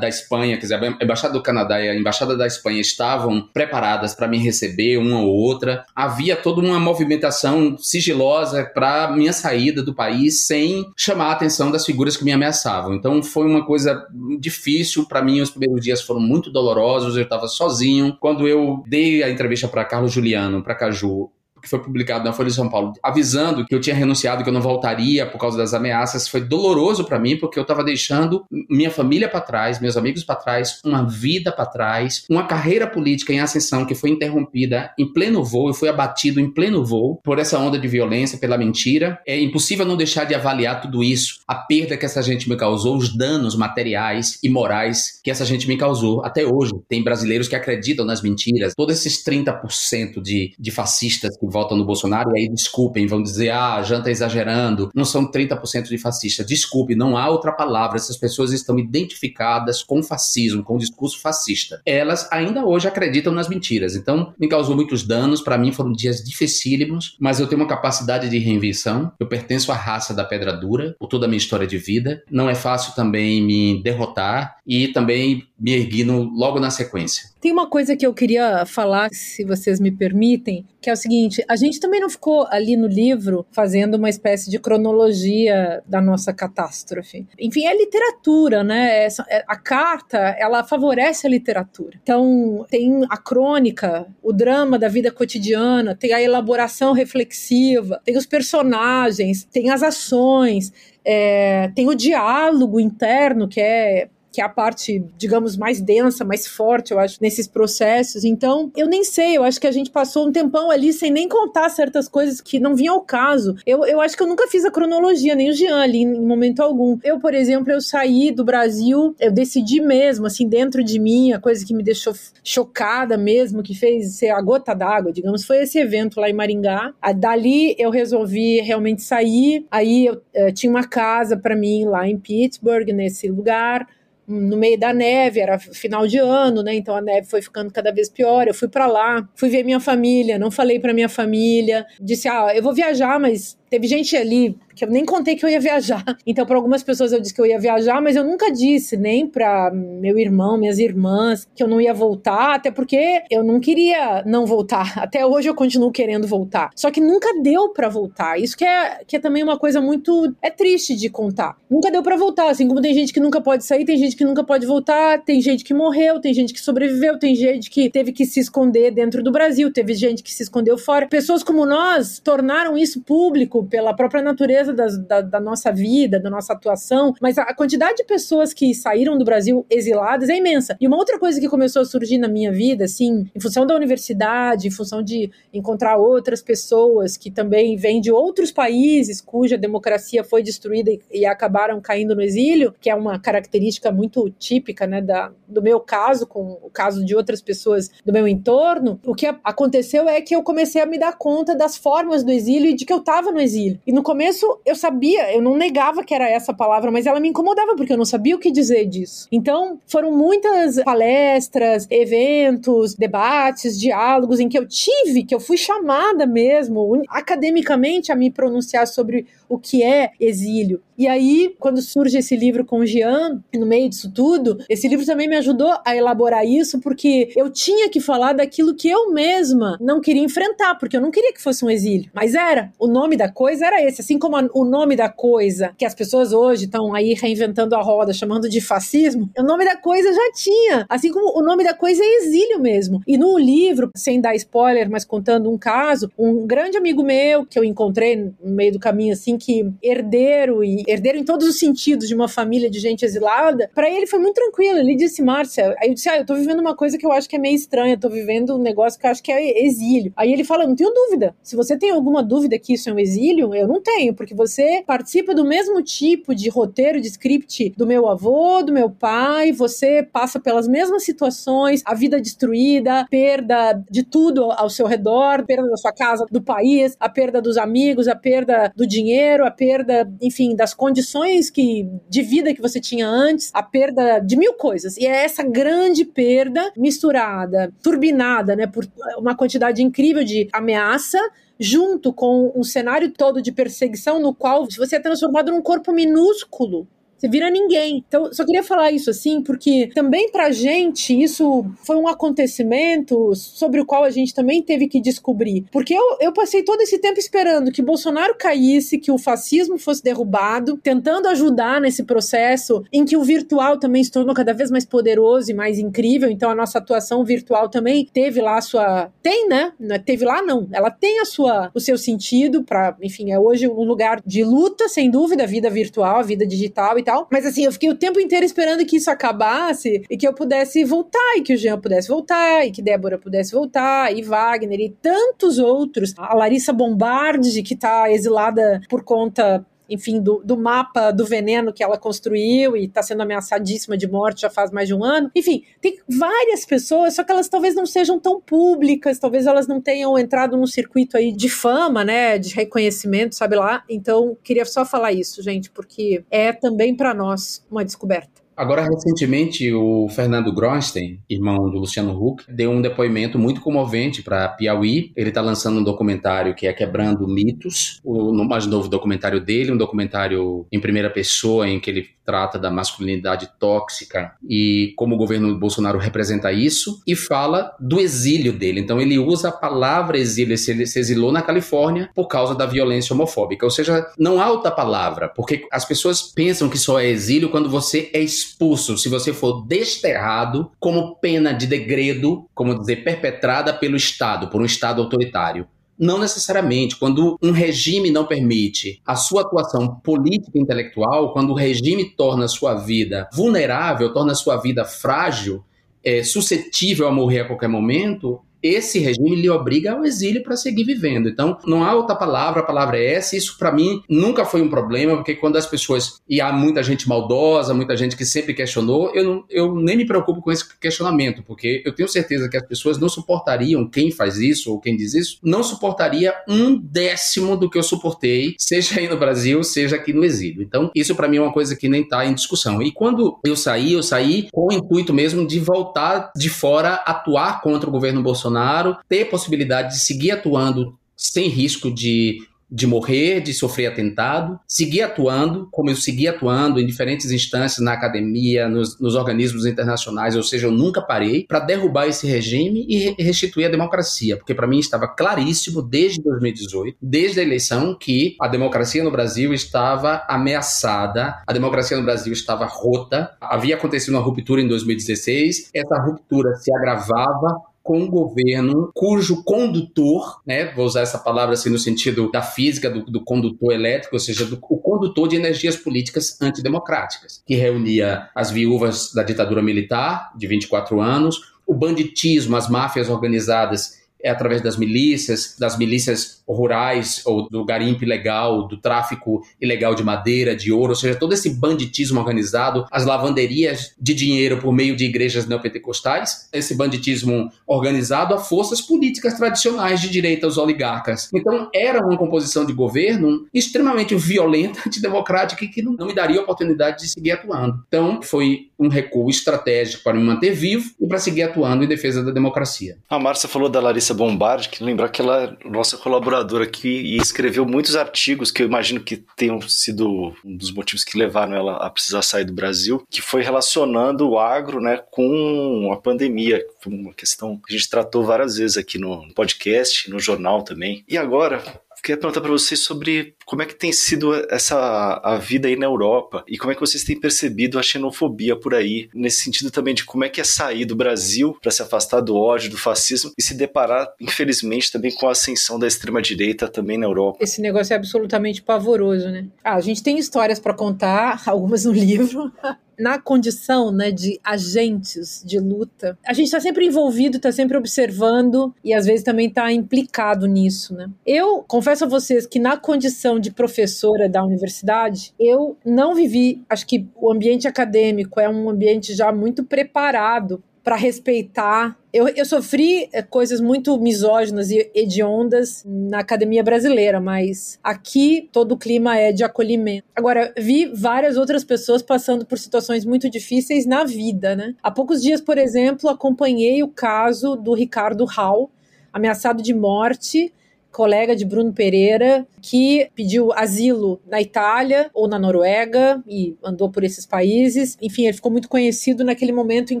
[0.00, 4.14] da Espanha, quer dizer, a embaixada do Canadá e a embaixada da Espanha estavam preparadas
[4.14, 5.84] para me receber uma ou outra.
[5.94, 11.84] Havia toda uma movimentação sigilosa para minha saída do país sem chamar a atenção das
[11.84, 12.94] figuras que me ameaçavam.
[12.94, 14.06] Então foi uma coisa
[14.38, 15.40] difícil para mim.
[15.40, 17.16] Os primeiros dias foram muito dolorosos.
[17.16, 18.16] Eu estava sozinho.
[18.20, 21.30] Quando eu dei a entrevista para Carlos Juliano, para Caju,
[21.64, 24.52] que foi publicado na Folha de São Paulo, avisando que eu tinha renunciado, que eu
[24.52, 28.90] não voltaria por causa das ameaças, foi doloroso para mim, porque eu estava deixando minha
[28.90, 33.40] família para trás, meus amigos para trás, uma vida para trás, uma carreira política em
[33.40, 37.58] ascensão que foi interrompida em pleno voo, eu fui abatido em pleno voo por essa
[37.58, 39.18] onda de violência, pela mentira.
[39.26, 42.96] É impossível não deixar de avaliar tudo isso, a perda que essa gente me causou,
[42.96, 46.24] os danos materiais e morais que essa gente me causou.
[46.24, 48.74] Até hoje, tem brasileiros que acreditam nas mentiras.
[48.76, 53.50] Todos esses 30% de, de fascistas que votam no Bolsonaro, e aí desculpem, vão dizer,
[53.50, 56.44] ah, a Janta está exagerando, não são 30% de fascistas.
[56.44, 61.80] Desculpe, não há outra palavra, essas pessoas estão identificadas com fascismo, com o discurso fascista.
[61.86, 66.24] Elas ainda hoje acreditam nas mentiras, então me causou muitos danos, para mim foram dias
[66.24, 70.96] dificílimos, mas eu tenho uma capacidade de reinvenção, eu pertenço à raça da pedra dura,
[70.98, 75.46] por toda a minha história de vida, não é fácil também me derrotar e também
[75.64, 77.30] me ergui no, logo na sequência.
[77.40, 81.42] Tem uma coisa que eu queria falar, se vocês me permitem, que é o seguinte:
[81.48, 86.34] a gente também não ficou ali no livro fazendo uma espécie de cronologia da nossa
[86.34, 87.26] catástrofe.
[87.38, 89.06] Enfim, é literatura, né?
[89.06, 91.98] É, a carta, ela favorece a literatura.
[92.02, 98.26] Então, tem a crônica, o drama da vida cotidiana, tem a elaboração reflexiva, tem os
[98.26, 105.00] personagens, tem as ações, é, tem o diálogo interno, que é que é a parte,
[105.16, 108.24] digamos, mais densa, mais forte, eu acho, nesses processos.
[108.24, 111.28] Então, eu nem sei, eu acho que a gente passou um tempão ali sem nem
[111.28, 113.54] contar certas coisas que não vinham ao caso.
[113.64, 116.60] Eu, eu acho que eu nunca fiz a cronologia, nem o Jean ali, em momento
[116.60, 116.98] algum.
[117.04, 121.38] Eu, por exemplo, eu saí do Brasil, eu decidi mesmo, assim, dentro de mim, a
[121.38, 125.78] coisa que me deixou chocada mesmo, que fez ser a gota d'água, digamos, foi esse
[125.78, 126.92] evento lá em Maringá.
[127.16, 132.08] Dali eu resolvi realmente sair, aí eu, eu eh, tinha uma casa para mim lá
[132.08, 133.86] em Pittsburgh, nesse lugar
[134.26, 136.74] no meio da neve, era final de ano, né?
[136.74, 138.46] Então a neve foi ficando cada vez pior.
[138.48, 142.52] Eu fui para lá, fui ver minha família, não falei para minha família, disse: "Ah,
[142.54, 146.04] eu vou viajar, mas teve gente ali que eu nem contei que eu ia viajar.
[146.26, 149.26] Então, para algumas pessoas eu disse que eu ia viajar, mas eu nunca disse nem
[149.26, 154.22] para meu irmão, minhas irmãs, que eu não ia voltar, até porque eu não queria
[154.24, 154.98] não voltar.
[155.04, 156.70] Até hoje eu continuo querendo voltar.
[156.74, 158.40] Só que nunca deu para voltar.
[158.40, 161.56] Isso que é, que é também uma coisa muito é triste de contar.
[161.70, 164.24] Nunca deu para voltar, assim como tem gente que nunca pode sair, tem gente que
[164.24, 168.12] nunca pode voltar, tem gente que morreu, tem gente que sobreviveu, tem gente que teve
[168.12, 171.06] que se esconder dentro do Brasil, teve gente que se escondeu fora.
[171.06, 176.30] Pessoas como nós tornaram isso público pela própria natureza das, da, da, nossa vida, da
[176.30, 180.76] nossa atuação, mas a quantidade de pessoas que saíram do Brasil exiladas é imensa.
[180.80, 183.74] E uma outra coisa que começou a surgir na minha vida, assim, em função da
[183.74, 190.22] universidade, em função de encontrar outras pessoas que também vêm de outros países cuja democracia
[190.22, 195.00] foi destruída e, e acabaram caindo no exílio, que é uma característica muito típica, né,
[195.00, 199.26] da, do meu caso, com o caso de outras pessoas do meu entorno, o que
[199.26, 202.84] aconteceu é que eu comecei a me dar conta das formas do exílio e de
[202.84, 203.80] que eu estava no exílio.
[203.86, 207.28] E no começo eu sabia, eu não negava que era essa palavra, mas ela me
[207.28, 209.28] incomodava porque eu não sabia o que dizer disso.
[209.30, 216.26] Então, foram muitas palestras, eventos, debates, diálogos em que eu tive, que eu fui chamada
[216.26, 220.82] mesmo, academicamente, a me pronunciar sobre o que é exílio.
[220.96, 225.04] E aí, quando surge esse livro com o Jean, no meio disso tudo, esse livro
[225.04, 229.76] também me ajudou a elaborar isso, porque eu tinha que falar daquilo que eu mesma
[229.80, 232.10] não queria enfrentar, porque eu não queria que fosse um exílio.
[232.14, 232.72] Mas era.
[232.78, 234.00] O nome da coisa era esse.
[234.00, 237.82] Assim como a, o nome da coisa, que as pessoas hoje estão aí reinventando a
[237.82, 240.86] roda, chamando de fascismo, o nome da coisa já tinha.
[240.88, 243.00] Assim como o nome da coisa é exílio mesmo.
[243.06, 247.58] E no livro, sem dar spoiler, mas contando um caso, um grande amigo meu que
[247.58, 252.08] eu encontrei no meio do caminho, assim, que herdeiro e herdeiro em todos os sentidos
[252.08, 254.78] de uma família de gente exilada, para ele foi muito tranquilo.
[254.78, 257.28] Ele disse, Márcia, aí eu disse, ah, eu tô vivendo uma coisa que eu acho
[257.28, 260.12] que é meio estranha, tô vivendo um negócio que eu acho que é exílio.
[260.16, 261.34] Aí ele fala, não tenho dúvida.
[261.42, 264.82] Se você tem alguma dúvida que isso é um exílio, eu não tenho, porque você
[264.86, 270.02] participa do mesmo tipo de roteiro, de script do meu avô, do meu pai, você
[270.02, 275.76] passa pelas mesmas situações, a vida destruída, perda de tudo ao seu redor, perda da
[275.76, 280.54] sua casa, do país, a perda dos amigos, a perda do dinheiro, a perda, enfim,
[280.54, 284.96] das condições que, de vida que você tinha antes, a perda de mil coisas.
[284.96, 288.86] E é essa grande perda misturada, turbinada, né, por
[289.18, 291.18] uma quantidade incrível de ameaça
[291.58, 296.88] junto com um cenário todo de perseguição no qual você é transformado num corpo minúsculo
[297.16, 298.04] você vira ninguém.
[298.06, 303.80] Então, só queria falar isso assim, porque também pra gente isso foi um acontecimento sobre
[303.80, 305.64] o qual a gente também teve que descobrir.
[305.72, 310.02] Porque eu, eu passei todo esse tempo esperando que Bolsonaro caísse, que o fascismo fosse
[310.02, 314.84] derrubado, tentando ajudar nesse processo em que o virtual também se tornou cada vez mais
[314.84, 316.30] poderoso e mais incrível.
[316.30, 319.10] Então, a nossa atuação virtual também teve lá a sua.
[319.22, 319.72] Tem, né?
[319.90, 320.68] É teve lá, não.
[320.72, 324.88] Ela tem a sua, o seu sentido para, enfim, é hoje um lugar de luta,
[324.88, 327.28] sem dúvida, a vida virtual, a vida digital e tal tal.
[327.30, 330.84] Mas assim, eu fiquei o tempo inteiro esperando que isso acabasse e que eu pudesse
[330.84, 334.90] voltar, e que o Jean pudesse voltar, e que Débora pudesse voltar, e Wagner e
[334.90, 336.14] tantos outros.
[336.18, 341.82] A Larissa Bombardi, que tá exilada por conta enfim, do, do mapa do veneno que
[341.82, 345.30] ela construiu e está sendo ameaçadíssima de morte já faz mais de um ano.
[345.34, 349.80] Enfim, tem várias pessoas, só que elas talvez não sejam tão públicas, talvez elas não
[349.80, 353.84] tenham entrado num circuito aí de fama, né, de reconhecimento, sabe lá.
[353.88, 358.33] Então, queria só falar isso, gente, porque é também para nós uma descoberta.
[358.56, 364.48] Agora, recentemente, o Fernando Grosten, irmão do Luciano Huck, deu um depoimento muito comovente para
[364.48, 365.12] Piauí.
[365.16, 369.76] Ele está lançando um documentário que é Quebrando Mitos, o mais novo documentário dele, um
[369.76, 375.58] documentário em primeira pessoa em que ele trata da masculinidade tóxica e como o governo
[375.58, 378.80] Bolsonaro representa isso, e fala do exílio dele.
[378.80, 383.14] Então, ele usa a palavra exílio, ele se exilou na Califórnia por causa da violência
[383.14, 383.64] homofóbica.
[383.64, 387.68] Ou seja, não há outra palavra, porque as pessoas pensam que só é exílio quando
[387.68, 393.96] você é expulso, se você for desterrado como pena de degredo, como dizer, perpetrada pelo
[393.96, 395.66] Estado, por um Estado autoritário.
[395.98, 396.96] Não necessariamente.
[396.96, 402.46] Quando um regime não permite a sua atuação política e intelectual, quando o regime torna
[402.46, 405.64] a sua vida vulnerável, torna a sua vida frágil,
[406.02, 410.84] é, suscetível a morrer a qualquer momento, esse regime lhe obriga ao exílio para seguir
[410.84, 411.28] vivendo.
[411.28, 413.36] Então, não há outra palavra, a palavra é essa.
[413.36, 416.22] Isso, para mim, nunca foi um problema, porque quando as pessoas.
[416.26, 420.06] E há muita gente maldosa, muita gente que sempre questionou, eu, não, eu nem me
[420.06, 424.38] preocupo com esse questionamento, porque eu tenho certeza que as pessoas não suportariam, quem faz
[424.38, 429.08] isso ou quem diz isso, não suportaria um décimo do que eu suportei, seja aí
[429.08, 430.62] no Brasil, seja aqui no exílio.
[430.62, 432.80] Então, isso para mim é uma coisa que nem está em discussão.
[432.80, 437.60] E quando eu saí, eu saí com o intuito mesmo de voltar de fora, atuar
[437.60, 442.38] contra o governo Bolsonaro Bolsonaro, ter possibilidade de seguir atuando sem risco de
[442.74, 447.92] de morrer, de sofrer atentado, seguir atuando, como eu segui atuando em diferentes instâncias na
[447.92, 453.14] academia, nos, nos organismos internacionais, ou seja, eu nunca parei para derrubar esse regime e
[453.22, 458.48] restituir a democracia, porque para mim estava claríssimo desde 2018, desde a eleição, que a
[458.48, 464.60] democracia no Brasil estava ameaçada, a democracia no Brasil estava rota, havia acontecido uma ruptura
[464.60, 471.18] em 2016, essa ruptura se agravava com um governo cujo condutor, né, vou usar essa
[471.18, 475.28] palavra assim no sentido da física do, do condutor elétrico, ou seja, do, o condutor
[475.28, 481.74] de energias políticas antidemocráticas, que reunia as viúvas da ditadura militar de 24 anos, o
[481.74, 488.66] banditismo, as máfias organizadas é através das milícias, das milícias rurais ou do garimpo ilegal,
[488.66, 493.92] do tráfico ilegal de madeira, de ouro, ou seja, todo esse banditismo organizado, as lavanderias
[494.00, 500.08] de dinheiro por meio de igrejas neopentecostais, esse banditismo organizado a forças políticas tradicionais de
[500.08, 501.28] direita, os oligarcas.
[501.34, 507.02] Então, era uma composição de governo extremamente violenta, antidemocrática e que não, me daria oportunidade
[507.02, 507.84] de seguir atuando.
[507.88, 512.22] Então, foi um recuo estratégico para me manter vivo e para seguir atuando em defesa
[512.22, 512.96] da democracia.
[513.08, 517.16] A Márcia falou da Larissa Bombardi, que lembrar que ela é nossa colaboradora aqui e
[517.16, 521.76] escreveu muitos artigos que eu imagino que tenham sido um dos motivos que levaram ela
[521.76, 526.64] a precisar sair do Brasil, que foi relacionando o agro né, com a pandemia.
[526.80, 531.04] Foi uma questão que a gente tratou várias vezes aqui no podcast, no jornal também.
[531.08, 531.62] E agora,
[532.04, 535.86] queria perguntar para vocês sobre como é que tem sido essa a vida aí na
[535.86, 539.94] Europa e como é que vocês têm percebido a xenofobia por aí, nesse sentido também
[539.94, 543.32] de como é que é sair do Brasil para se afastar do ódio, do fascismo
[543.38, 547.38] e se deparar, infelizmente, também com a ascensão da extrema direita também na Europa.
[547.40, 549.46] Esse negócio é absolutamente pavoroso, né?
[549.62, 552.52] Ah, a gente tem histórias para contar, algumas no livro,
[552.98, 558.74] na condição né, de agentes de luta, a gente está sempre envolvido, está sempre observando
[558.84, 560.94] e às vezes também está implicado nisso.
[560.94, 561.10] Né?
[561.26, 566.86] Eu confesso a vocês que na condição de professora da universidade, eu não vivi, acho
[566.86, 571.98] que o ambiente acadêmico é um ambiente já muito preparado para respeitar.
[572.12, 578.72] Eu, eu sofri é, coisas muito misóginas e hediondas na academia brasileira, mas aqui todo
[578.72, 580.04] o clima é de acolhimento.
[580.14, 584.74] Agora, vi várias outras pessoas passando por situações muito difíceis na vida, né?
[584.82, 588.70] Há poucos dias, por exemplo, acompanhei o caso do Ricardo Hall,
[589.10, 590.52] ameaçado de morte
[590.94, 597.02] colega de Bruno Pereira, que pediu asilo na Itália ou na Noruega e andou por
[597.02, 597.98] esses países.
[598.00, 600.00] Enfim, ele ficou muito conhecido naquele momento em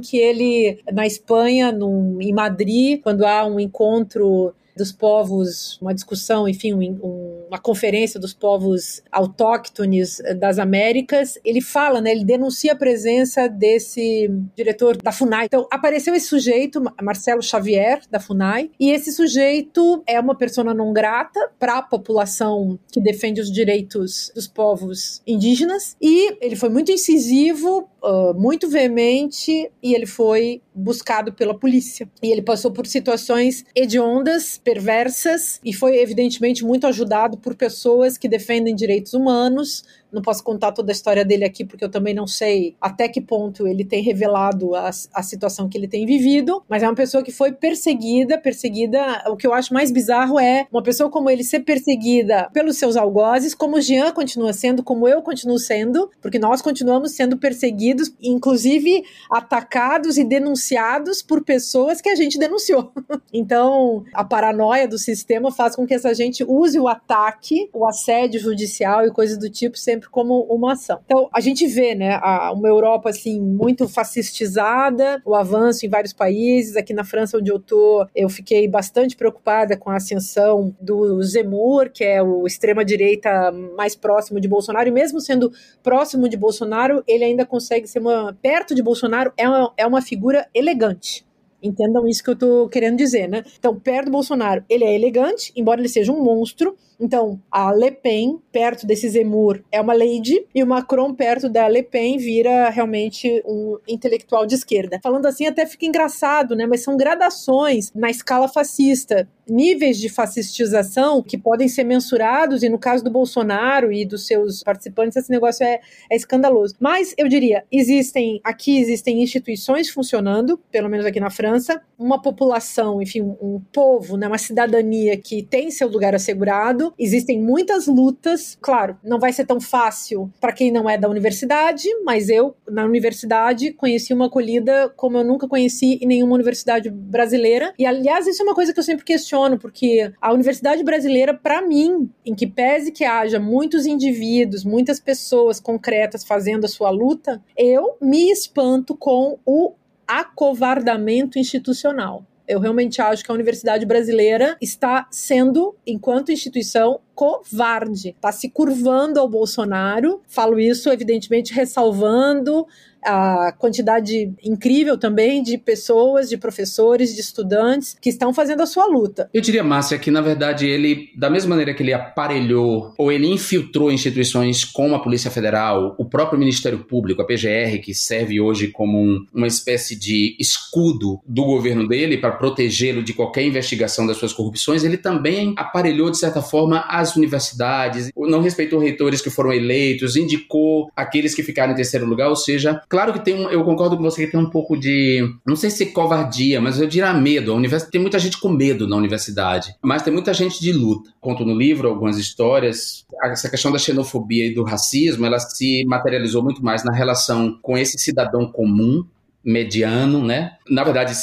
[0.00, 1.76] que ele, na Espanha,
[2.20, 8.34] em Madrid, quando há um encontro dos povos, uma discussão, enfim, um, uma conferência dos
[8.34, 15.46] povos autóctones das Américas, ele fala, né, ele denuncia a presença desse diretor da FUNAI.
[15.46, 20.92] Então, apareceu esse sujeito, Marcelo Xavier, da FUNAI, e esse sujeito é uma persona não
[20.92, 26.90] grata para a população que defende os direitos dos povos indígenas, e ele foi muito
[26.90, 32.08] incisivo, uh, muito veemente, e ele foi buscado pela polícia.
[32.22, 38.28] E ele passou por situações hediondas, perversas, e foi evidentemente muito ajudado por pessoas que
[38.28, 39.84] defendem direitos humanos,
[40.14, 43.20] não posso contar toda a história dele aqui, porque eu também não sei até que
[43.20, 47.22] ponto ele tem revelado a, a situação que ele tem vivido, mas é uma pessoa
[47.22, 49.24] que foi perseguida, perseguida.
[49.28, 52.96] O que eu acho mais bizarro é uma pessoa como ele ser perseguida pelos seus
[52.96, 58.14] algozes, como o Jean continua sendo, como eu continuo sendo, porque nós continuamos sendo perseguidos,
[58.22, 62.92] inclusive atacados e denunciados por pessoas que a gente denunciou.
[63.32, 68.40] então, a paranoia do sistema faz com que essa gente use o ataque, o assédio
[68.40, 71.00] judicial e coisas do tipo sempre sempre como uma ação.
[71.04, 76.12] Então, a gente vê, né, a, uma Europa, assim, muito fascistizada, o avanço em vários
[76.12, 76.76] países.
[76.76, 81.90] Aqui na França, onde eu tô, eu fiquei bastante preocupada com a ascensão do Zemmour,
[81.90, 87.24] que é o extrema-direita mais próximo de Bolsonaro, e mesmo sendo próximo de Bolsonaro, ele
[87.24, 91.24] ainda consegue ser uma, perto de Bolsonaro, é uma, é uma figura elegante
[91.64, 93.42] Entendam isso que eu tô querendo dizer, né?
[93.58, 96.76] Então, perto do Bolsonaro, ele é elegante, embora ele seja um monstro.
[97.00, 101.66] Então, a Le Pen, perto desse Zemmour, é uma lady, e o Macron, perto da
[101.68, 105.00] Le Pen, vira realmente um intelectual de esquerda.
[105.02, 106.66] Falando assim, até fica engraçado, né?
[106.66, 112.78] Mas são gradações na escala fascista níveis de fascistização que podem ser mensurados, e no
[112.78, 115.80] caso do Bolsonaro e dos seus participantes, esse negócio é,
[116.10, 116.74] é escandaloso.
[116.80, 123.00] Mas eu diria, existem, aqui existem instituições funcionando, pelo menos aqui na França, uma população,
[123.02, 128.58] enfim, um, um povo, né, uma cidadania que tem seu lugar assegurado, existem muitas lutas,
[128.60, 132.84] claro, não vai ser tão fácil para quem não é da universidade, mas eu, na
[132.84, 138.42] universidade, conheci uma acolhida como eu nunca conheci em nenhuma universidade brasileira, e aliás, isso
[138.42, 142.46] é uma coisa que eu sempre questiono, porque a universidade brasileira, para mim, em que
[142.46, 148.96] pese que haja muitos indivíduos, muitas pessoas concretas fazendo a sua luta, eu me espanto
[148.96, 149.74] com o
[150.06, 152.24] acovardamento institucional.
[152.46, 158.10] Eu realmente acho que a universidade brasileira está sendo, enquanto instituição, covarde.
[158.10, 160.20] Está se curvando ao Bolsonaro.
[160.26, 162.66] Falo isso, evidentemente, ressalvando
[163.04, 168.86] a quantidade incrível também de pessoas, de professores, de estudantes que estão fazendo a sua
[168.86, 169.28] luta.
[169.32, 173.26] Eu diria, Márcia, que na verdade ele, da mesma maneira que ele aparelhou ou ele
[173.26, 178.68] infiltrou instituições como a Polícia Federal, o próprio Ministério Público, a PGR, que serve hoje
[178.68, 184.16] como um, uma espécie de escudo do governo dele para protegê-lo de qualquer investigação das
[184.16, 189.52] suas corrupções, ele também aparelhou, de certa forma, as universidades, não respeitou reitores que foram
[189.52, 193.64] eleitos, indicou aqueles que ficaram em terceiro lugar, ou seja, Claro que tem um, eu
[193.64, 197.12] concordo com você que tem um pouco de, não sei se covardia, mas eu diria
[197.12, 197.52] medo.
[197.52, 197.84] A univers...
[197.84, 201.10] Tem muita gente com medo na universidade, mas tem muita gente de luta.
[201.20, 203.04] Conto no livro algumas histórias.
[203.24, 207.76] Essa questão da xenofobia e do racismo, ela se materializou muito mais na relação com
[207.76, 209.04] esse cidadão comum,
[209.44, 210.52] mediano, né?
[210.68, 211.14] Na verdade,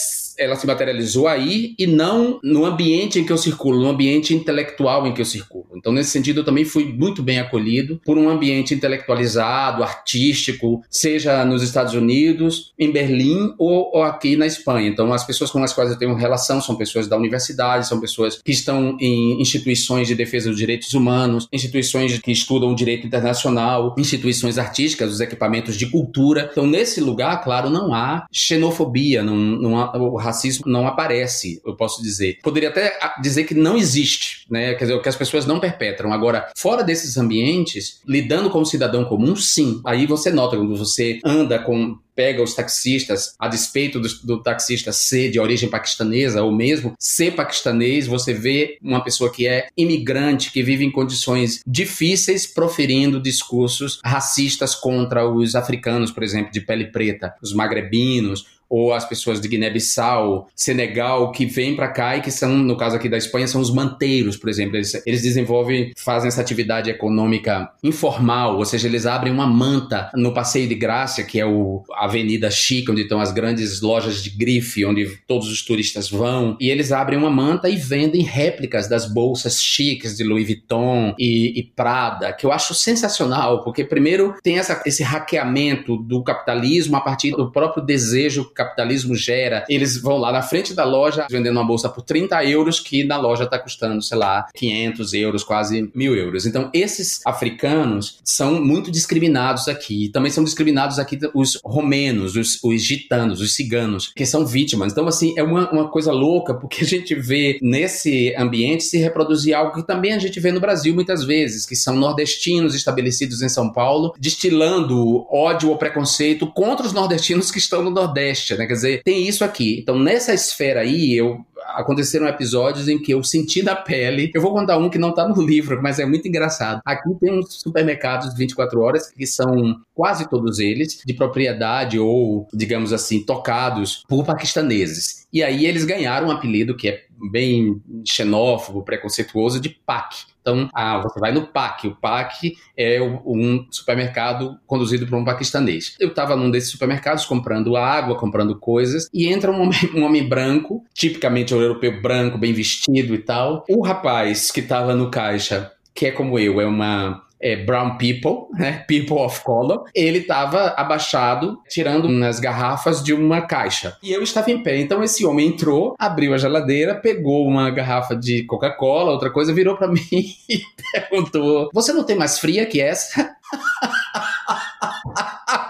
[0.41, 5.05] ela se materializou aí e não no ambiente em que eu circulo, no ambiente intelectual
[5.05, 5.67] em que eu circulo.
[5.75, 11.45] Então, nesse sentido, eu também fui muito bem acolhido por um ambiente intelectualizado, artístico, seja
[11.45, 14.87] nos Estados Unidos, em Berlim ou, ou aqui na Espanha.
[14.87, 18.41] Então, as pessoas com as quais eu tenho relação são pessoas da universidade, são pessoas
[18.41, 23.95] que estão em instituições de defesa dos direitos humanos, instituições que estudam o direito internacional,
[23.97, 26.49] instituições artísticas, os equipamentos de cultura.
[26.51, 31.75] Então, nesse lugar, claro, não há xenofobia, não, não há, o racismo não aparece, eu
[31.75, 32.39] posso dizer.
[32.41, 34.73] Poderia até dizer que não existe, né?
[34.73, 36.13] Quer dizer, que as pessoas não perpetram.
[36.13, 39.81] Agora, fora desses ambientes, lidando com o cidadão comum, sim.
[39.85, 44.91] Aí você nota quando você anda com pega os taxistas, a despeito do, do, taxista
[44.91, 50.51] ser de origem paquistanesa ou mesmo ser paquistanês, você vê uma pessoa que é imigrante,
[50.51, 56.91] que vive em condições difíceis, proferindo discursos racistas contra os africanos, por exemplo, de pele
[56.91, 62.31] preta, os magrebinos, ou as pessoas de Guiné-Bissau, Senegal, que vêm para cá e que
[62.31, 64.77] são, no caso aqui da Espanha, são os manteiros, por exemplo.
[64.77, 70.33] Eles, eles desenvolvem, fazem essa atividade econômica informal, ou seja, eles abrem uma manta no
[70.33, 74.29] Passeio de Graça, que é o, a avenida chique, onde estão as grandes lojas de
[74.29, 79.05] grife, onde todos os turistas vão, e eles abrem uma manta e vendem réplicas das
[79.05, 84.57] bolsas chiques de Louis Vuitton e, e Prada, que eu acho sensacional, porque primeiro tem
[84.57, 90.31] essa, esse hackeamento do capitalismo a partir do próprio desejo capitalismo gera, eles vão lá
[90.31, 94.01] na frente da loja vendendo uma bolsa por 30 euros, que na loja está custando,
[94.01, 96.45] sei lá, 500 euros, quase mil euros.
[96.45, 100.09] Então, esses africanos são muito discriminados aqui.
[100.09, 104.91] Também são discriminados aqui os romenos, os, os gitanos, os ciganos, que são vítimas.
[104.91, 109.55] Então, assim, é uma, uma coisa louca, porque a gente vê nesse ambiente se reproduzir
[109.55, 113.49] algo que também a gente vê no Brasil muitas vezes, que são nordestinos estabelecidos em
[113.49, 118.65] São Paulo, destilando ódio ou preconceito contra os nordestinos que estão no Nordeste né?
[118.65, 119.79] Quer dizer, tem isso aqui.
[119.79, 121.45] Então, nessa esfera aí, eu
[121.75, 124.31] aconteceram episódios em que eu senti da pele.
[124.33, 126.81] Eu vou contar um que não tá no livro, mas é muito engraçado.
[126.85, 132.47] Aqui tem uns supermercados de 24 horas que são quase todos eles de propriedade ou,
[132.53, 135.27] digamos assim, tocados por paquistaneses.
[135.31, 140.31] E aí eles ganharam um apelido que é bem xenófobo, preconceituoso de PAC.
[140.41, 141.87] Então, ah, você vai no PAC.
[141.87, 145.95] O PAC é um supermercado conduzido por um paquistanês.
[145.99, 150.27] Eu estava num desses supermercados comprando água, comprando coisas, e entra um homem, um homem
[150.27, 153.65] branco, tipicamente europeu branco, bem vestido e tal.
[153.69, 158.47] O rapaz que estava no caixa, que é como eu, é uma é, brown people,
[158.53, 158.85] né?
[158.87, 159.85] People of color.
[159.95, 163.97] Ele estava abaixado, tirando umas garrafas de uma caixa.
[164.03, 164.77] E eu estava em pé.
[164.77, 169.75] Então esse homem entrou, abriu a geladeira, pegou uma garrafa de Coca-Cola, outra coisa, virou
[169.75, 173.35] para mim e perguntou: Você não tem mais fria que essa?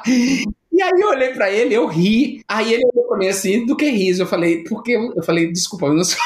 [0.71, 2.43] E aí eu olhei pra ele, eu ri.
[2.47, 4.23] Aí ele olhou pra mim assim, do que riso?
[4.23, 6.17] Eu falei, porque eu, eu falei, desculpa, eu não sou.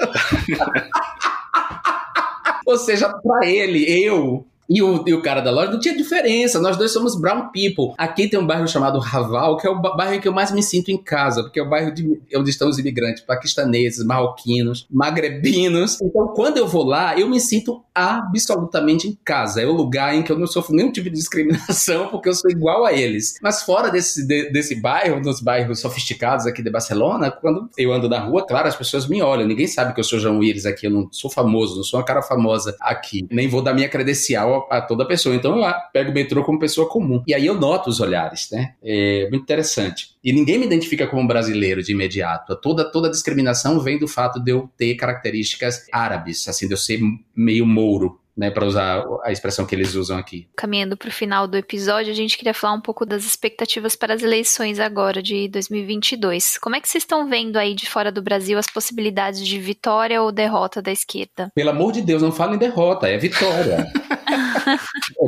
[2.66, 6.60] Ou seja, pra ele, eu e o, e o cara da loja não tinha diferença,
[6.60, 7.94] nós dois somos brown people.
[7.96, 10.90] Aqui tem um bairro chamado Raval, que é o bairro que eu mais me sinto
[10.90, 15.98] em casa, porque é o bairro de, onde estão os imigrantes paquistaneses, marroquinos, magrebinos.
[16.02, 19.62] Então, quando eu vou lá, eu me sinto absolutamente em casa.
[19.62, 22.50] É o lugar em que eu não sofro nenhum tipo de discriminação, porque eu sou
[22.50, 23.38] igual a eles.
[23.42, 28.08] Mas fora desse, de, desse bairro, dos bairros sofisticados aqui de Barcelona, quando eu ando
[28.08, 29.46] na rua, claro, as pessoas me olham.
[29.46, 32.06] Ninguém sabe que eu sou João Willis aqui, eu não sou famoso, não sou uma
[32.06, 33.26] cara famosa aqui.
[33.30, 35.34] Nem vou dar minha credencial a, toda pessoa.
[35.34, 37.22] Então eu pego o metrô como pessoa comum.
[37.26, 38.74] E aí eu noto os olhares, né?
[38.82, 40.16] É muito interessante.
[40.22, 42.56] E ninguém me identifica como brasileiro de imediato.
[42.56, 47.00] Toda, toda discriminação vem do fato de eu ter características árabes, assim, de eu ser
[47.34, 50.46] meio mouro né, para usar a expressão que eles usam aqui.
[50.56, 54.14] Caminhando para o final do episódio, a gente queria falar um pouco das expectativas para
[54.14, 56.56] as eleições agora de 2022.
[56.58, 60.22] Como é que vocês estão vendo aí de fora do Brasil as possibilidades de vitória
[60.22, 61.50] ou derrota da esquerda?
[61.52, 63.84] Pelo amor de Deus, não fala em derrota, é vitória.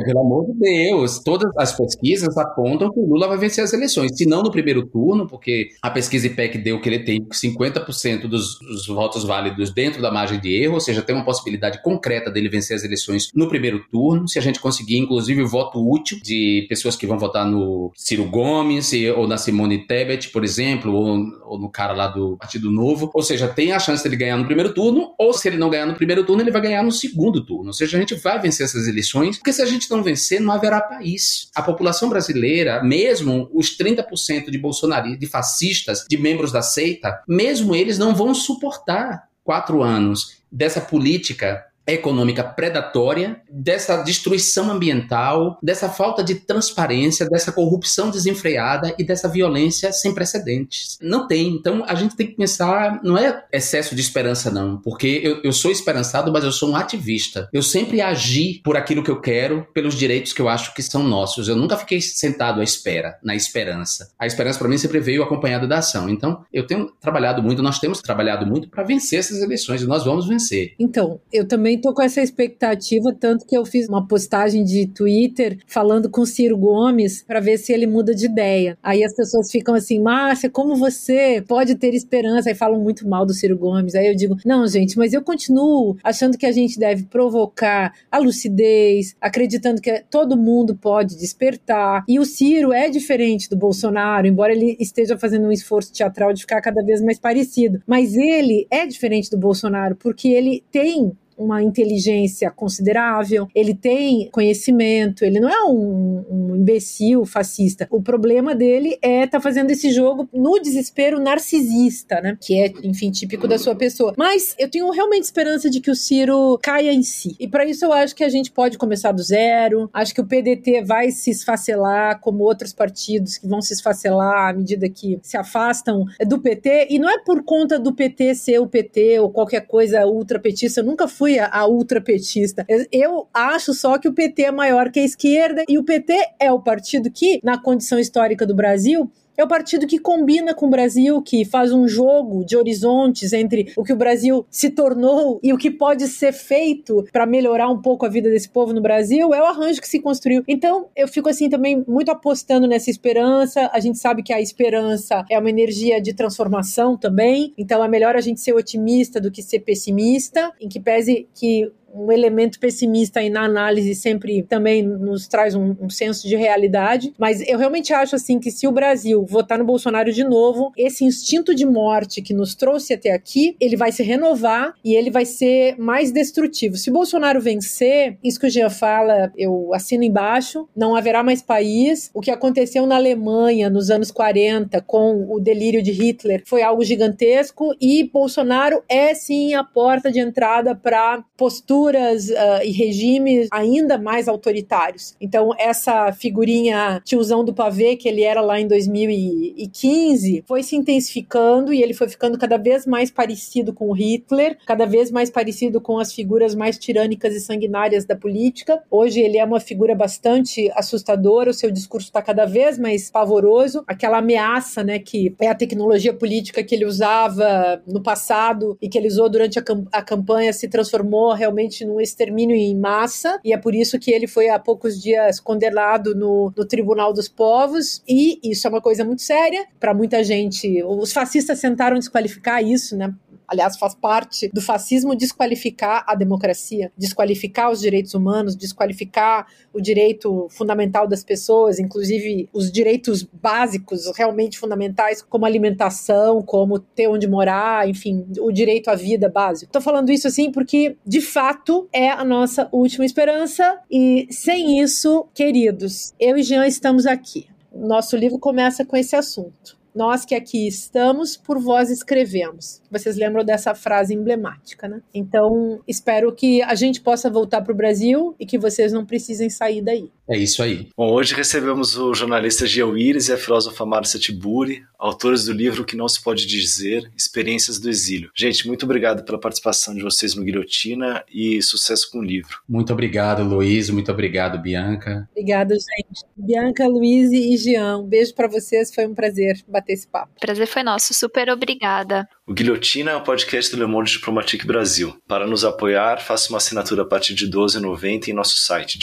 [0.05, 4.15] Pelo amor de Deus, todas as pesquisas apontam que o Lula vai vencer as eleições.
[4.15, 8.59] Se não no primeiro turno, porque a pesquisa IPEC deu que ele tem 50% dos,
[8.59, 12.47] dos votos válidos dentro da margem de erro, ou seja, tem uma possibilidade concreta dele
[12.47, 13.00] vencer as eleições
[13.33, 14.27] no primeiro turno.
[14.27, 18.25] Se a gente conseguir, inclusive, o voto útil de pessoas que vão votar no Ciro
[18.25, 23.09] Gomes ou na Simone Tebet, por exemplo, ou, ou no cara lá do Partido Novo.
[23.13, 25.85] Ou seja, tem a chance dele ganhar no primeiro turno, ou se ele não ganhar
[25.85, 27.67] no primeiro turno, ele vai ganhar no segundo turno.
[27.67, 30.53] Ou seja, a gente vai vencer essas eleições, porque se a gente não vencer, não
[30.53, 31.49] haverá país.
[31.55, 37.75] A população brasileira, mesmo os 30% de bolsonaristas, de fascistas, de membros da seita, mesmo
[37.75, 46.23] eles não vão suportar quatro anos dessa política econômica predatória, dessa destruição ambiental, dessa falta
[46.23, 50.97] de transparência, dessa corrupção desenfreada e dessa violência sem precedentes.
[51.01, 51.49] Não tem.
[51.49, 55.53] Então a gente tem que pensar, não é excesso de esperança, não, porque eu, eu
[55.53, 57.49] sou esperançado, mas eu sou um ativista.
[57.51, 61.03] Eu sempre agi por aquilo que eu quero, pelos direitos que eu acho que são
[61.03, 61.47] nossos.
[61.47, 64.11] Eu nunca fiquei sentado à espera, na esperança.
[64.17, 66.09] A esperança para mim sempre veio acompanhada da ação.
[66.09, 70.05] Então eu tenho trabalhado muito, nós temos trabalhado muito para vencer essas eleições e nós
[70.05, 70.73] vamos vencer.
[70.79, 75.57] Então, eu também tô com essa expectativa, tanto que eu fiz uma postagem de Twitter
[75.67, 78.77] falando com Ciro Gomes para ver se ele muda de ideia.
[78.81, 82.49] Aí as pessoas ficam assim, Márcia, como você pode ter esperança?
[82.49, 83.95] Aí falam muito mal do Ciro Gomes.
[83.95, 88.17] Aí eu digo, não, gente, mas eu continuo achando que a gente deve provocar a
[88.19, 92.03] lucidez, acreditando que todo mundo pode despertar.
[92.07, 96.41] E o Ciro é diferente do Bolsonaro, embora ele esteja fazendo um esforço teatral de
[96.41, 97.81] ficar cada vez mais parecido.
[97.87, 101.11] Mas ele é diferente do Bolsonaro, porque ele tem
[101.41, 107.87] uma inteligência considerável, ele tem conhecimento, ele não é um, um imbecil fascista.
[107.89, 112.37] O problema dele é estar tá fazendo esse jogo no desespero narcisista, né?
[112.39, 114.13] Que é, enfim, típico da sua pessoa.
[114.17, 117.35] Mas eu tenho realmente esperança de que o Ciro caia em si.
[117.39, 119.89] E para isso eu acho que a gente pode começar do zero.
[119.93, 124.53] Acho que o PDT vai se esfacelar, como outros partidos que vão se esfacelar à
[124.53, 126.87] medida que se afastam do PT.
[126.89, 130.81] E não é por conta do PT ser o PT ou qualquer coisa ultrapetista.
[130.81, 132.65] Eu nunca fui a, a ultrapetista.
[132.91, 136.51] Eu acho só que o PT é maior que a esquerda e o PT é
[136.51, 139.11] o partido que, na condição histórica do Brasil,
[139.41, 143.73] é o partido que combina com o Brasil, que faz um jogo de horizontes entre
[143.75, 147.81] o que o Brasil se tornou e o que pode ser feito para melhorar um
[147.81, 150.43] pouco a vida desse povo no Brasil, é o arranjo que se construiu.
[150.47, 153.69] Então, eu fico assim também muito apostando nessa esperança.
[153.73, 158.15] A gente sabe que a esperança é uma energia de transformação também, então é melhor
[158.15, 163.19] a gente ser otimista do que ser pessimista, em que pese que um elemento pessimista
[163.19, 167.13] aí na análise sempre também nos traz um, um, senso de realidade.
[167.17, 171.03] Mas eu realmente acho assim que se o Brasil votar no Bolsonaro de novo, esse
[171.03, 175.25] instinto de morte que nos trouxe até aqui, ele vai se renovar e ele vai
[175.25, 176.75] ser mais destrutivo.
[176.77, 182.09] Se Bolsonaro vencer, isso que o Jean fala, eu assino embaixo, não haverá mais país.
[182.13, 186.83] O que aconteceu na Alemanha nos anos 40 com o delírio de Hitler foi algo
[186.83, 193.97] gigantesco e Bolsonaro é sim a porta de entrada para postura uh, e regimes ainda
[193.97, 195.15] mais autoritários.
[195.19, 201.73] Então, essa figurinha tiozão do pavê que ele era lá em 2015 foi se intensificando
[201.73, 205.99] e ele foi ficando cada vez mais parecido com Hitler, cada vez mais parecido com
[205.99, 208.81] as figuras mais tirânicas e sanguinárias da política.
[208.89, 213.83] Hoje ele é uma figura bastante assustadora, o seu discurso está cada vez mais pavoroso.
[213.87, 218.97] Aquela ameaça, né, que é a tecnologia política que ele usava no passado e que
[218.97, 223.39] ele usou durante a, cam a campanha se transformou realmente provavelmente num extermínio em massa,
[223.43, 227.27] e é por isso que ele foi há poucos dias condenado no, no Tribunal dos
[227.27, 230.83] Povos, e isso é uma coisa muito séria para muita gente.
[230.83, 233.13] Os fascistas tentaram desqualificar isso, né?
[233.51, 240.47] Aliás, faz parte do fascismo desqualificar a democracia, desqualificar os direitos humanos, desqualificar o direito
[240.49, 247.89] fundamental das pessoas, inclusive os direitos básicos realmente fundamentais, como alimentação, como ter onde morar,
[247.89, 249.69] enfim, o direito à vida básico.
[249.69, 255.27] Estou falando isso assim porque, de fato, é a nossa última esperança e sem isso,
[255.33, 257.47] queridos, eu e Jean estamos aqui.
[257.75, 259.80] Nosso livro começa com esse assunto.
[259.93, 262.81] Nós que aqui estamos, por vós escrevemos.
[262.89, 265.01] Vocês lembram dessa frase emblemática, né?
[265.13, 269.49] Então, espero que a gente possa voltar para o Brasil e que vocês não precisem
[269.49, 270.09] sair daí.
[270.31, 270.87] É isso aí.
[270.95, 275.83] Bom, hoje recebemos o jornalista Gil Iris e a filósofa Márcia Tiburi, autores do livro
[275.83, 278.31] Que Não Se Pode Dizer, Experiências do Exílio.
[278.33, 282.59] Gente, muito obrigado pela participação de vocês no Guilhotina e sucesso com o livro.
[282.69, 283.89] Muito obrigado, Luiz.
[283.89, 285.27] Muito obrigado, Bianca.
[285.31, 286.25] Obrigada, gente.
[286.37, 288.93] Bianca, Luiz e Jean, um beijo para vocês.
[288.95, 290.31] Foi um prazer bater esse papo.
[290.39, 291.13] Prazer foi nosso.
[291.13, 292.25] Super obrigada.
[292.47, 295.15] O Guilhotina é o podcast do Le Monde Diplomatique Brasil.
[295.27, 298.97] Para nos apoiar, faça uma assinatura a partir de R$ 12,90 em nosso site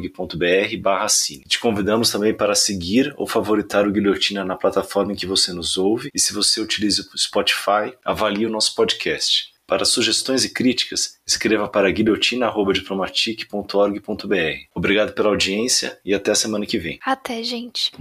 [0.00, 1.44] diplomatique.org.br barra assine.
[1.46, 5.76] Te convidamos também para seguir ou favoritar o Guilhotina na plataforma em que você nos
[5.76, 9.52] ouve e se você utiliza o Spotify, avalie o nosso podcast.
[9.66, 14.34] Para sugestões e críticas, escreva para guilhotina.diplomatique.org.br.
[14.74, 16.98] Obrigado pela audiência e até a semana que vem.
[17.04, 17.92] Até, gente.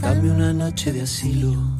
[0.00, 1.77] Dame una noche de asilo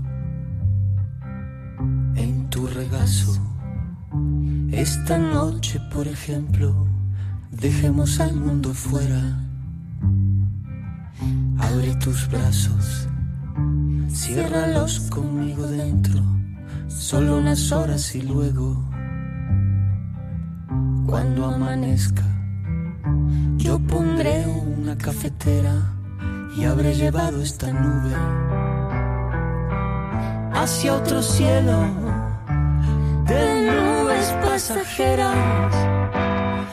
[4.79, 6.87] Esta noche, por ejemplo,
[7.51, 9.21] dejemos al mundo fuera.
[11.59, 13.09] Abre tus brazos,
[14.09, 16.23] ciérralos conmigo dentro,
[16.87, 18.89] solo unas horas y luego,
[21.07, 22.23] cuando amanezca,
[23.57, 25.75] yo pondré una cafetera
[26.57, 28.15] y habré llevado esta nube
[30.53, 31.83] hacia otro cielo
[33.27, 33.88] de
[34.29, 35.75] nubes pasajeras.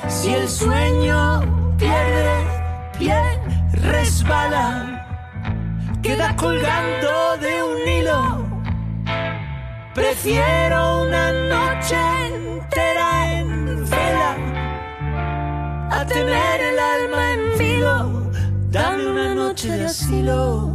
[0.08, 1.42] Si el sueño
[1.78, 2.36] pierde
[2.98, 3.40] pie,
[3.74, 5.06] resbala,
[6.02, 8.46] queda colgando de un hilo.
[9.94, 11.98] Prefiero una noche
[12.28, 14.36] entera en vela
[15.92, 18.32] a tener el alma en vilo.
[18.70, 20.75] Dame una noche de asilo.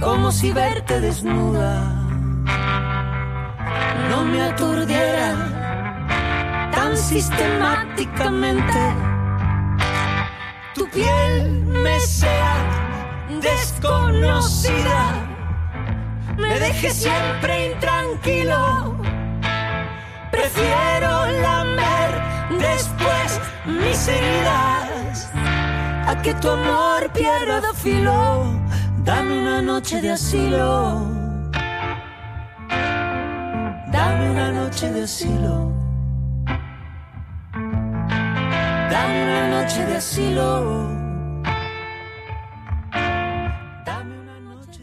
[0.00, 1.96] como si verte desnuda
[4.10, 5.34] no me aturdiera
[6.72, 8.94] tan sistemáticamente.
[10.74, 12.56] Tu piel me sea
[13.40, 15.26] desconocida,
[16.36, 18.96] me deje siempre intranquilo.
[20.30, 22.10] Prefiero lamer
[22.58, 25.30] después mis heridas
[26.06, 28.65] a que tu amor pierda filo.
[29.06, 31.06] Dame una noche de asilo.
[33.92, 35.72] Dame una noche de asilo.
[38.90, 40.96] Dame una noche de asilo.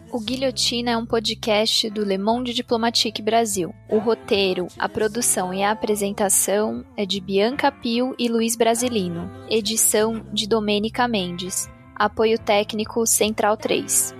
[0.09, 3.75] O Guilhotina é um podcast do Le Monde Diplomatique Brasil.
[3.89, 9.29] O roteiro, a produção e a apresentação é de Bianca Pio e Luiz Brasilino.
[9.49, 11.67] Edição de Domênica Mendes.
[12.03, 14.13] Apoio técnico Central 3.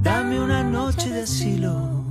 [0.00, 2.09] Dame una noche de asilo.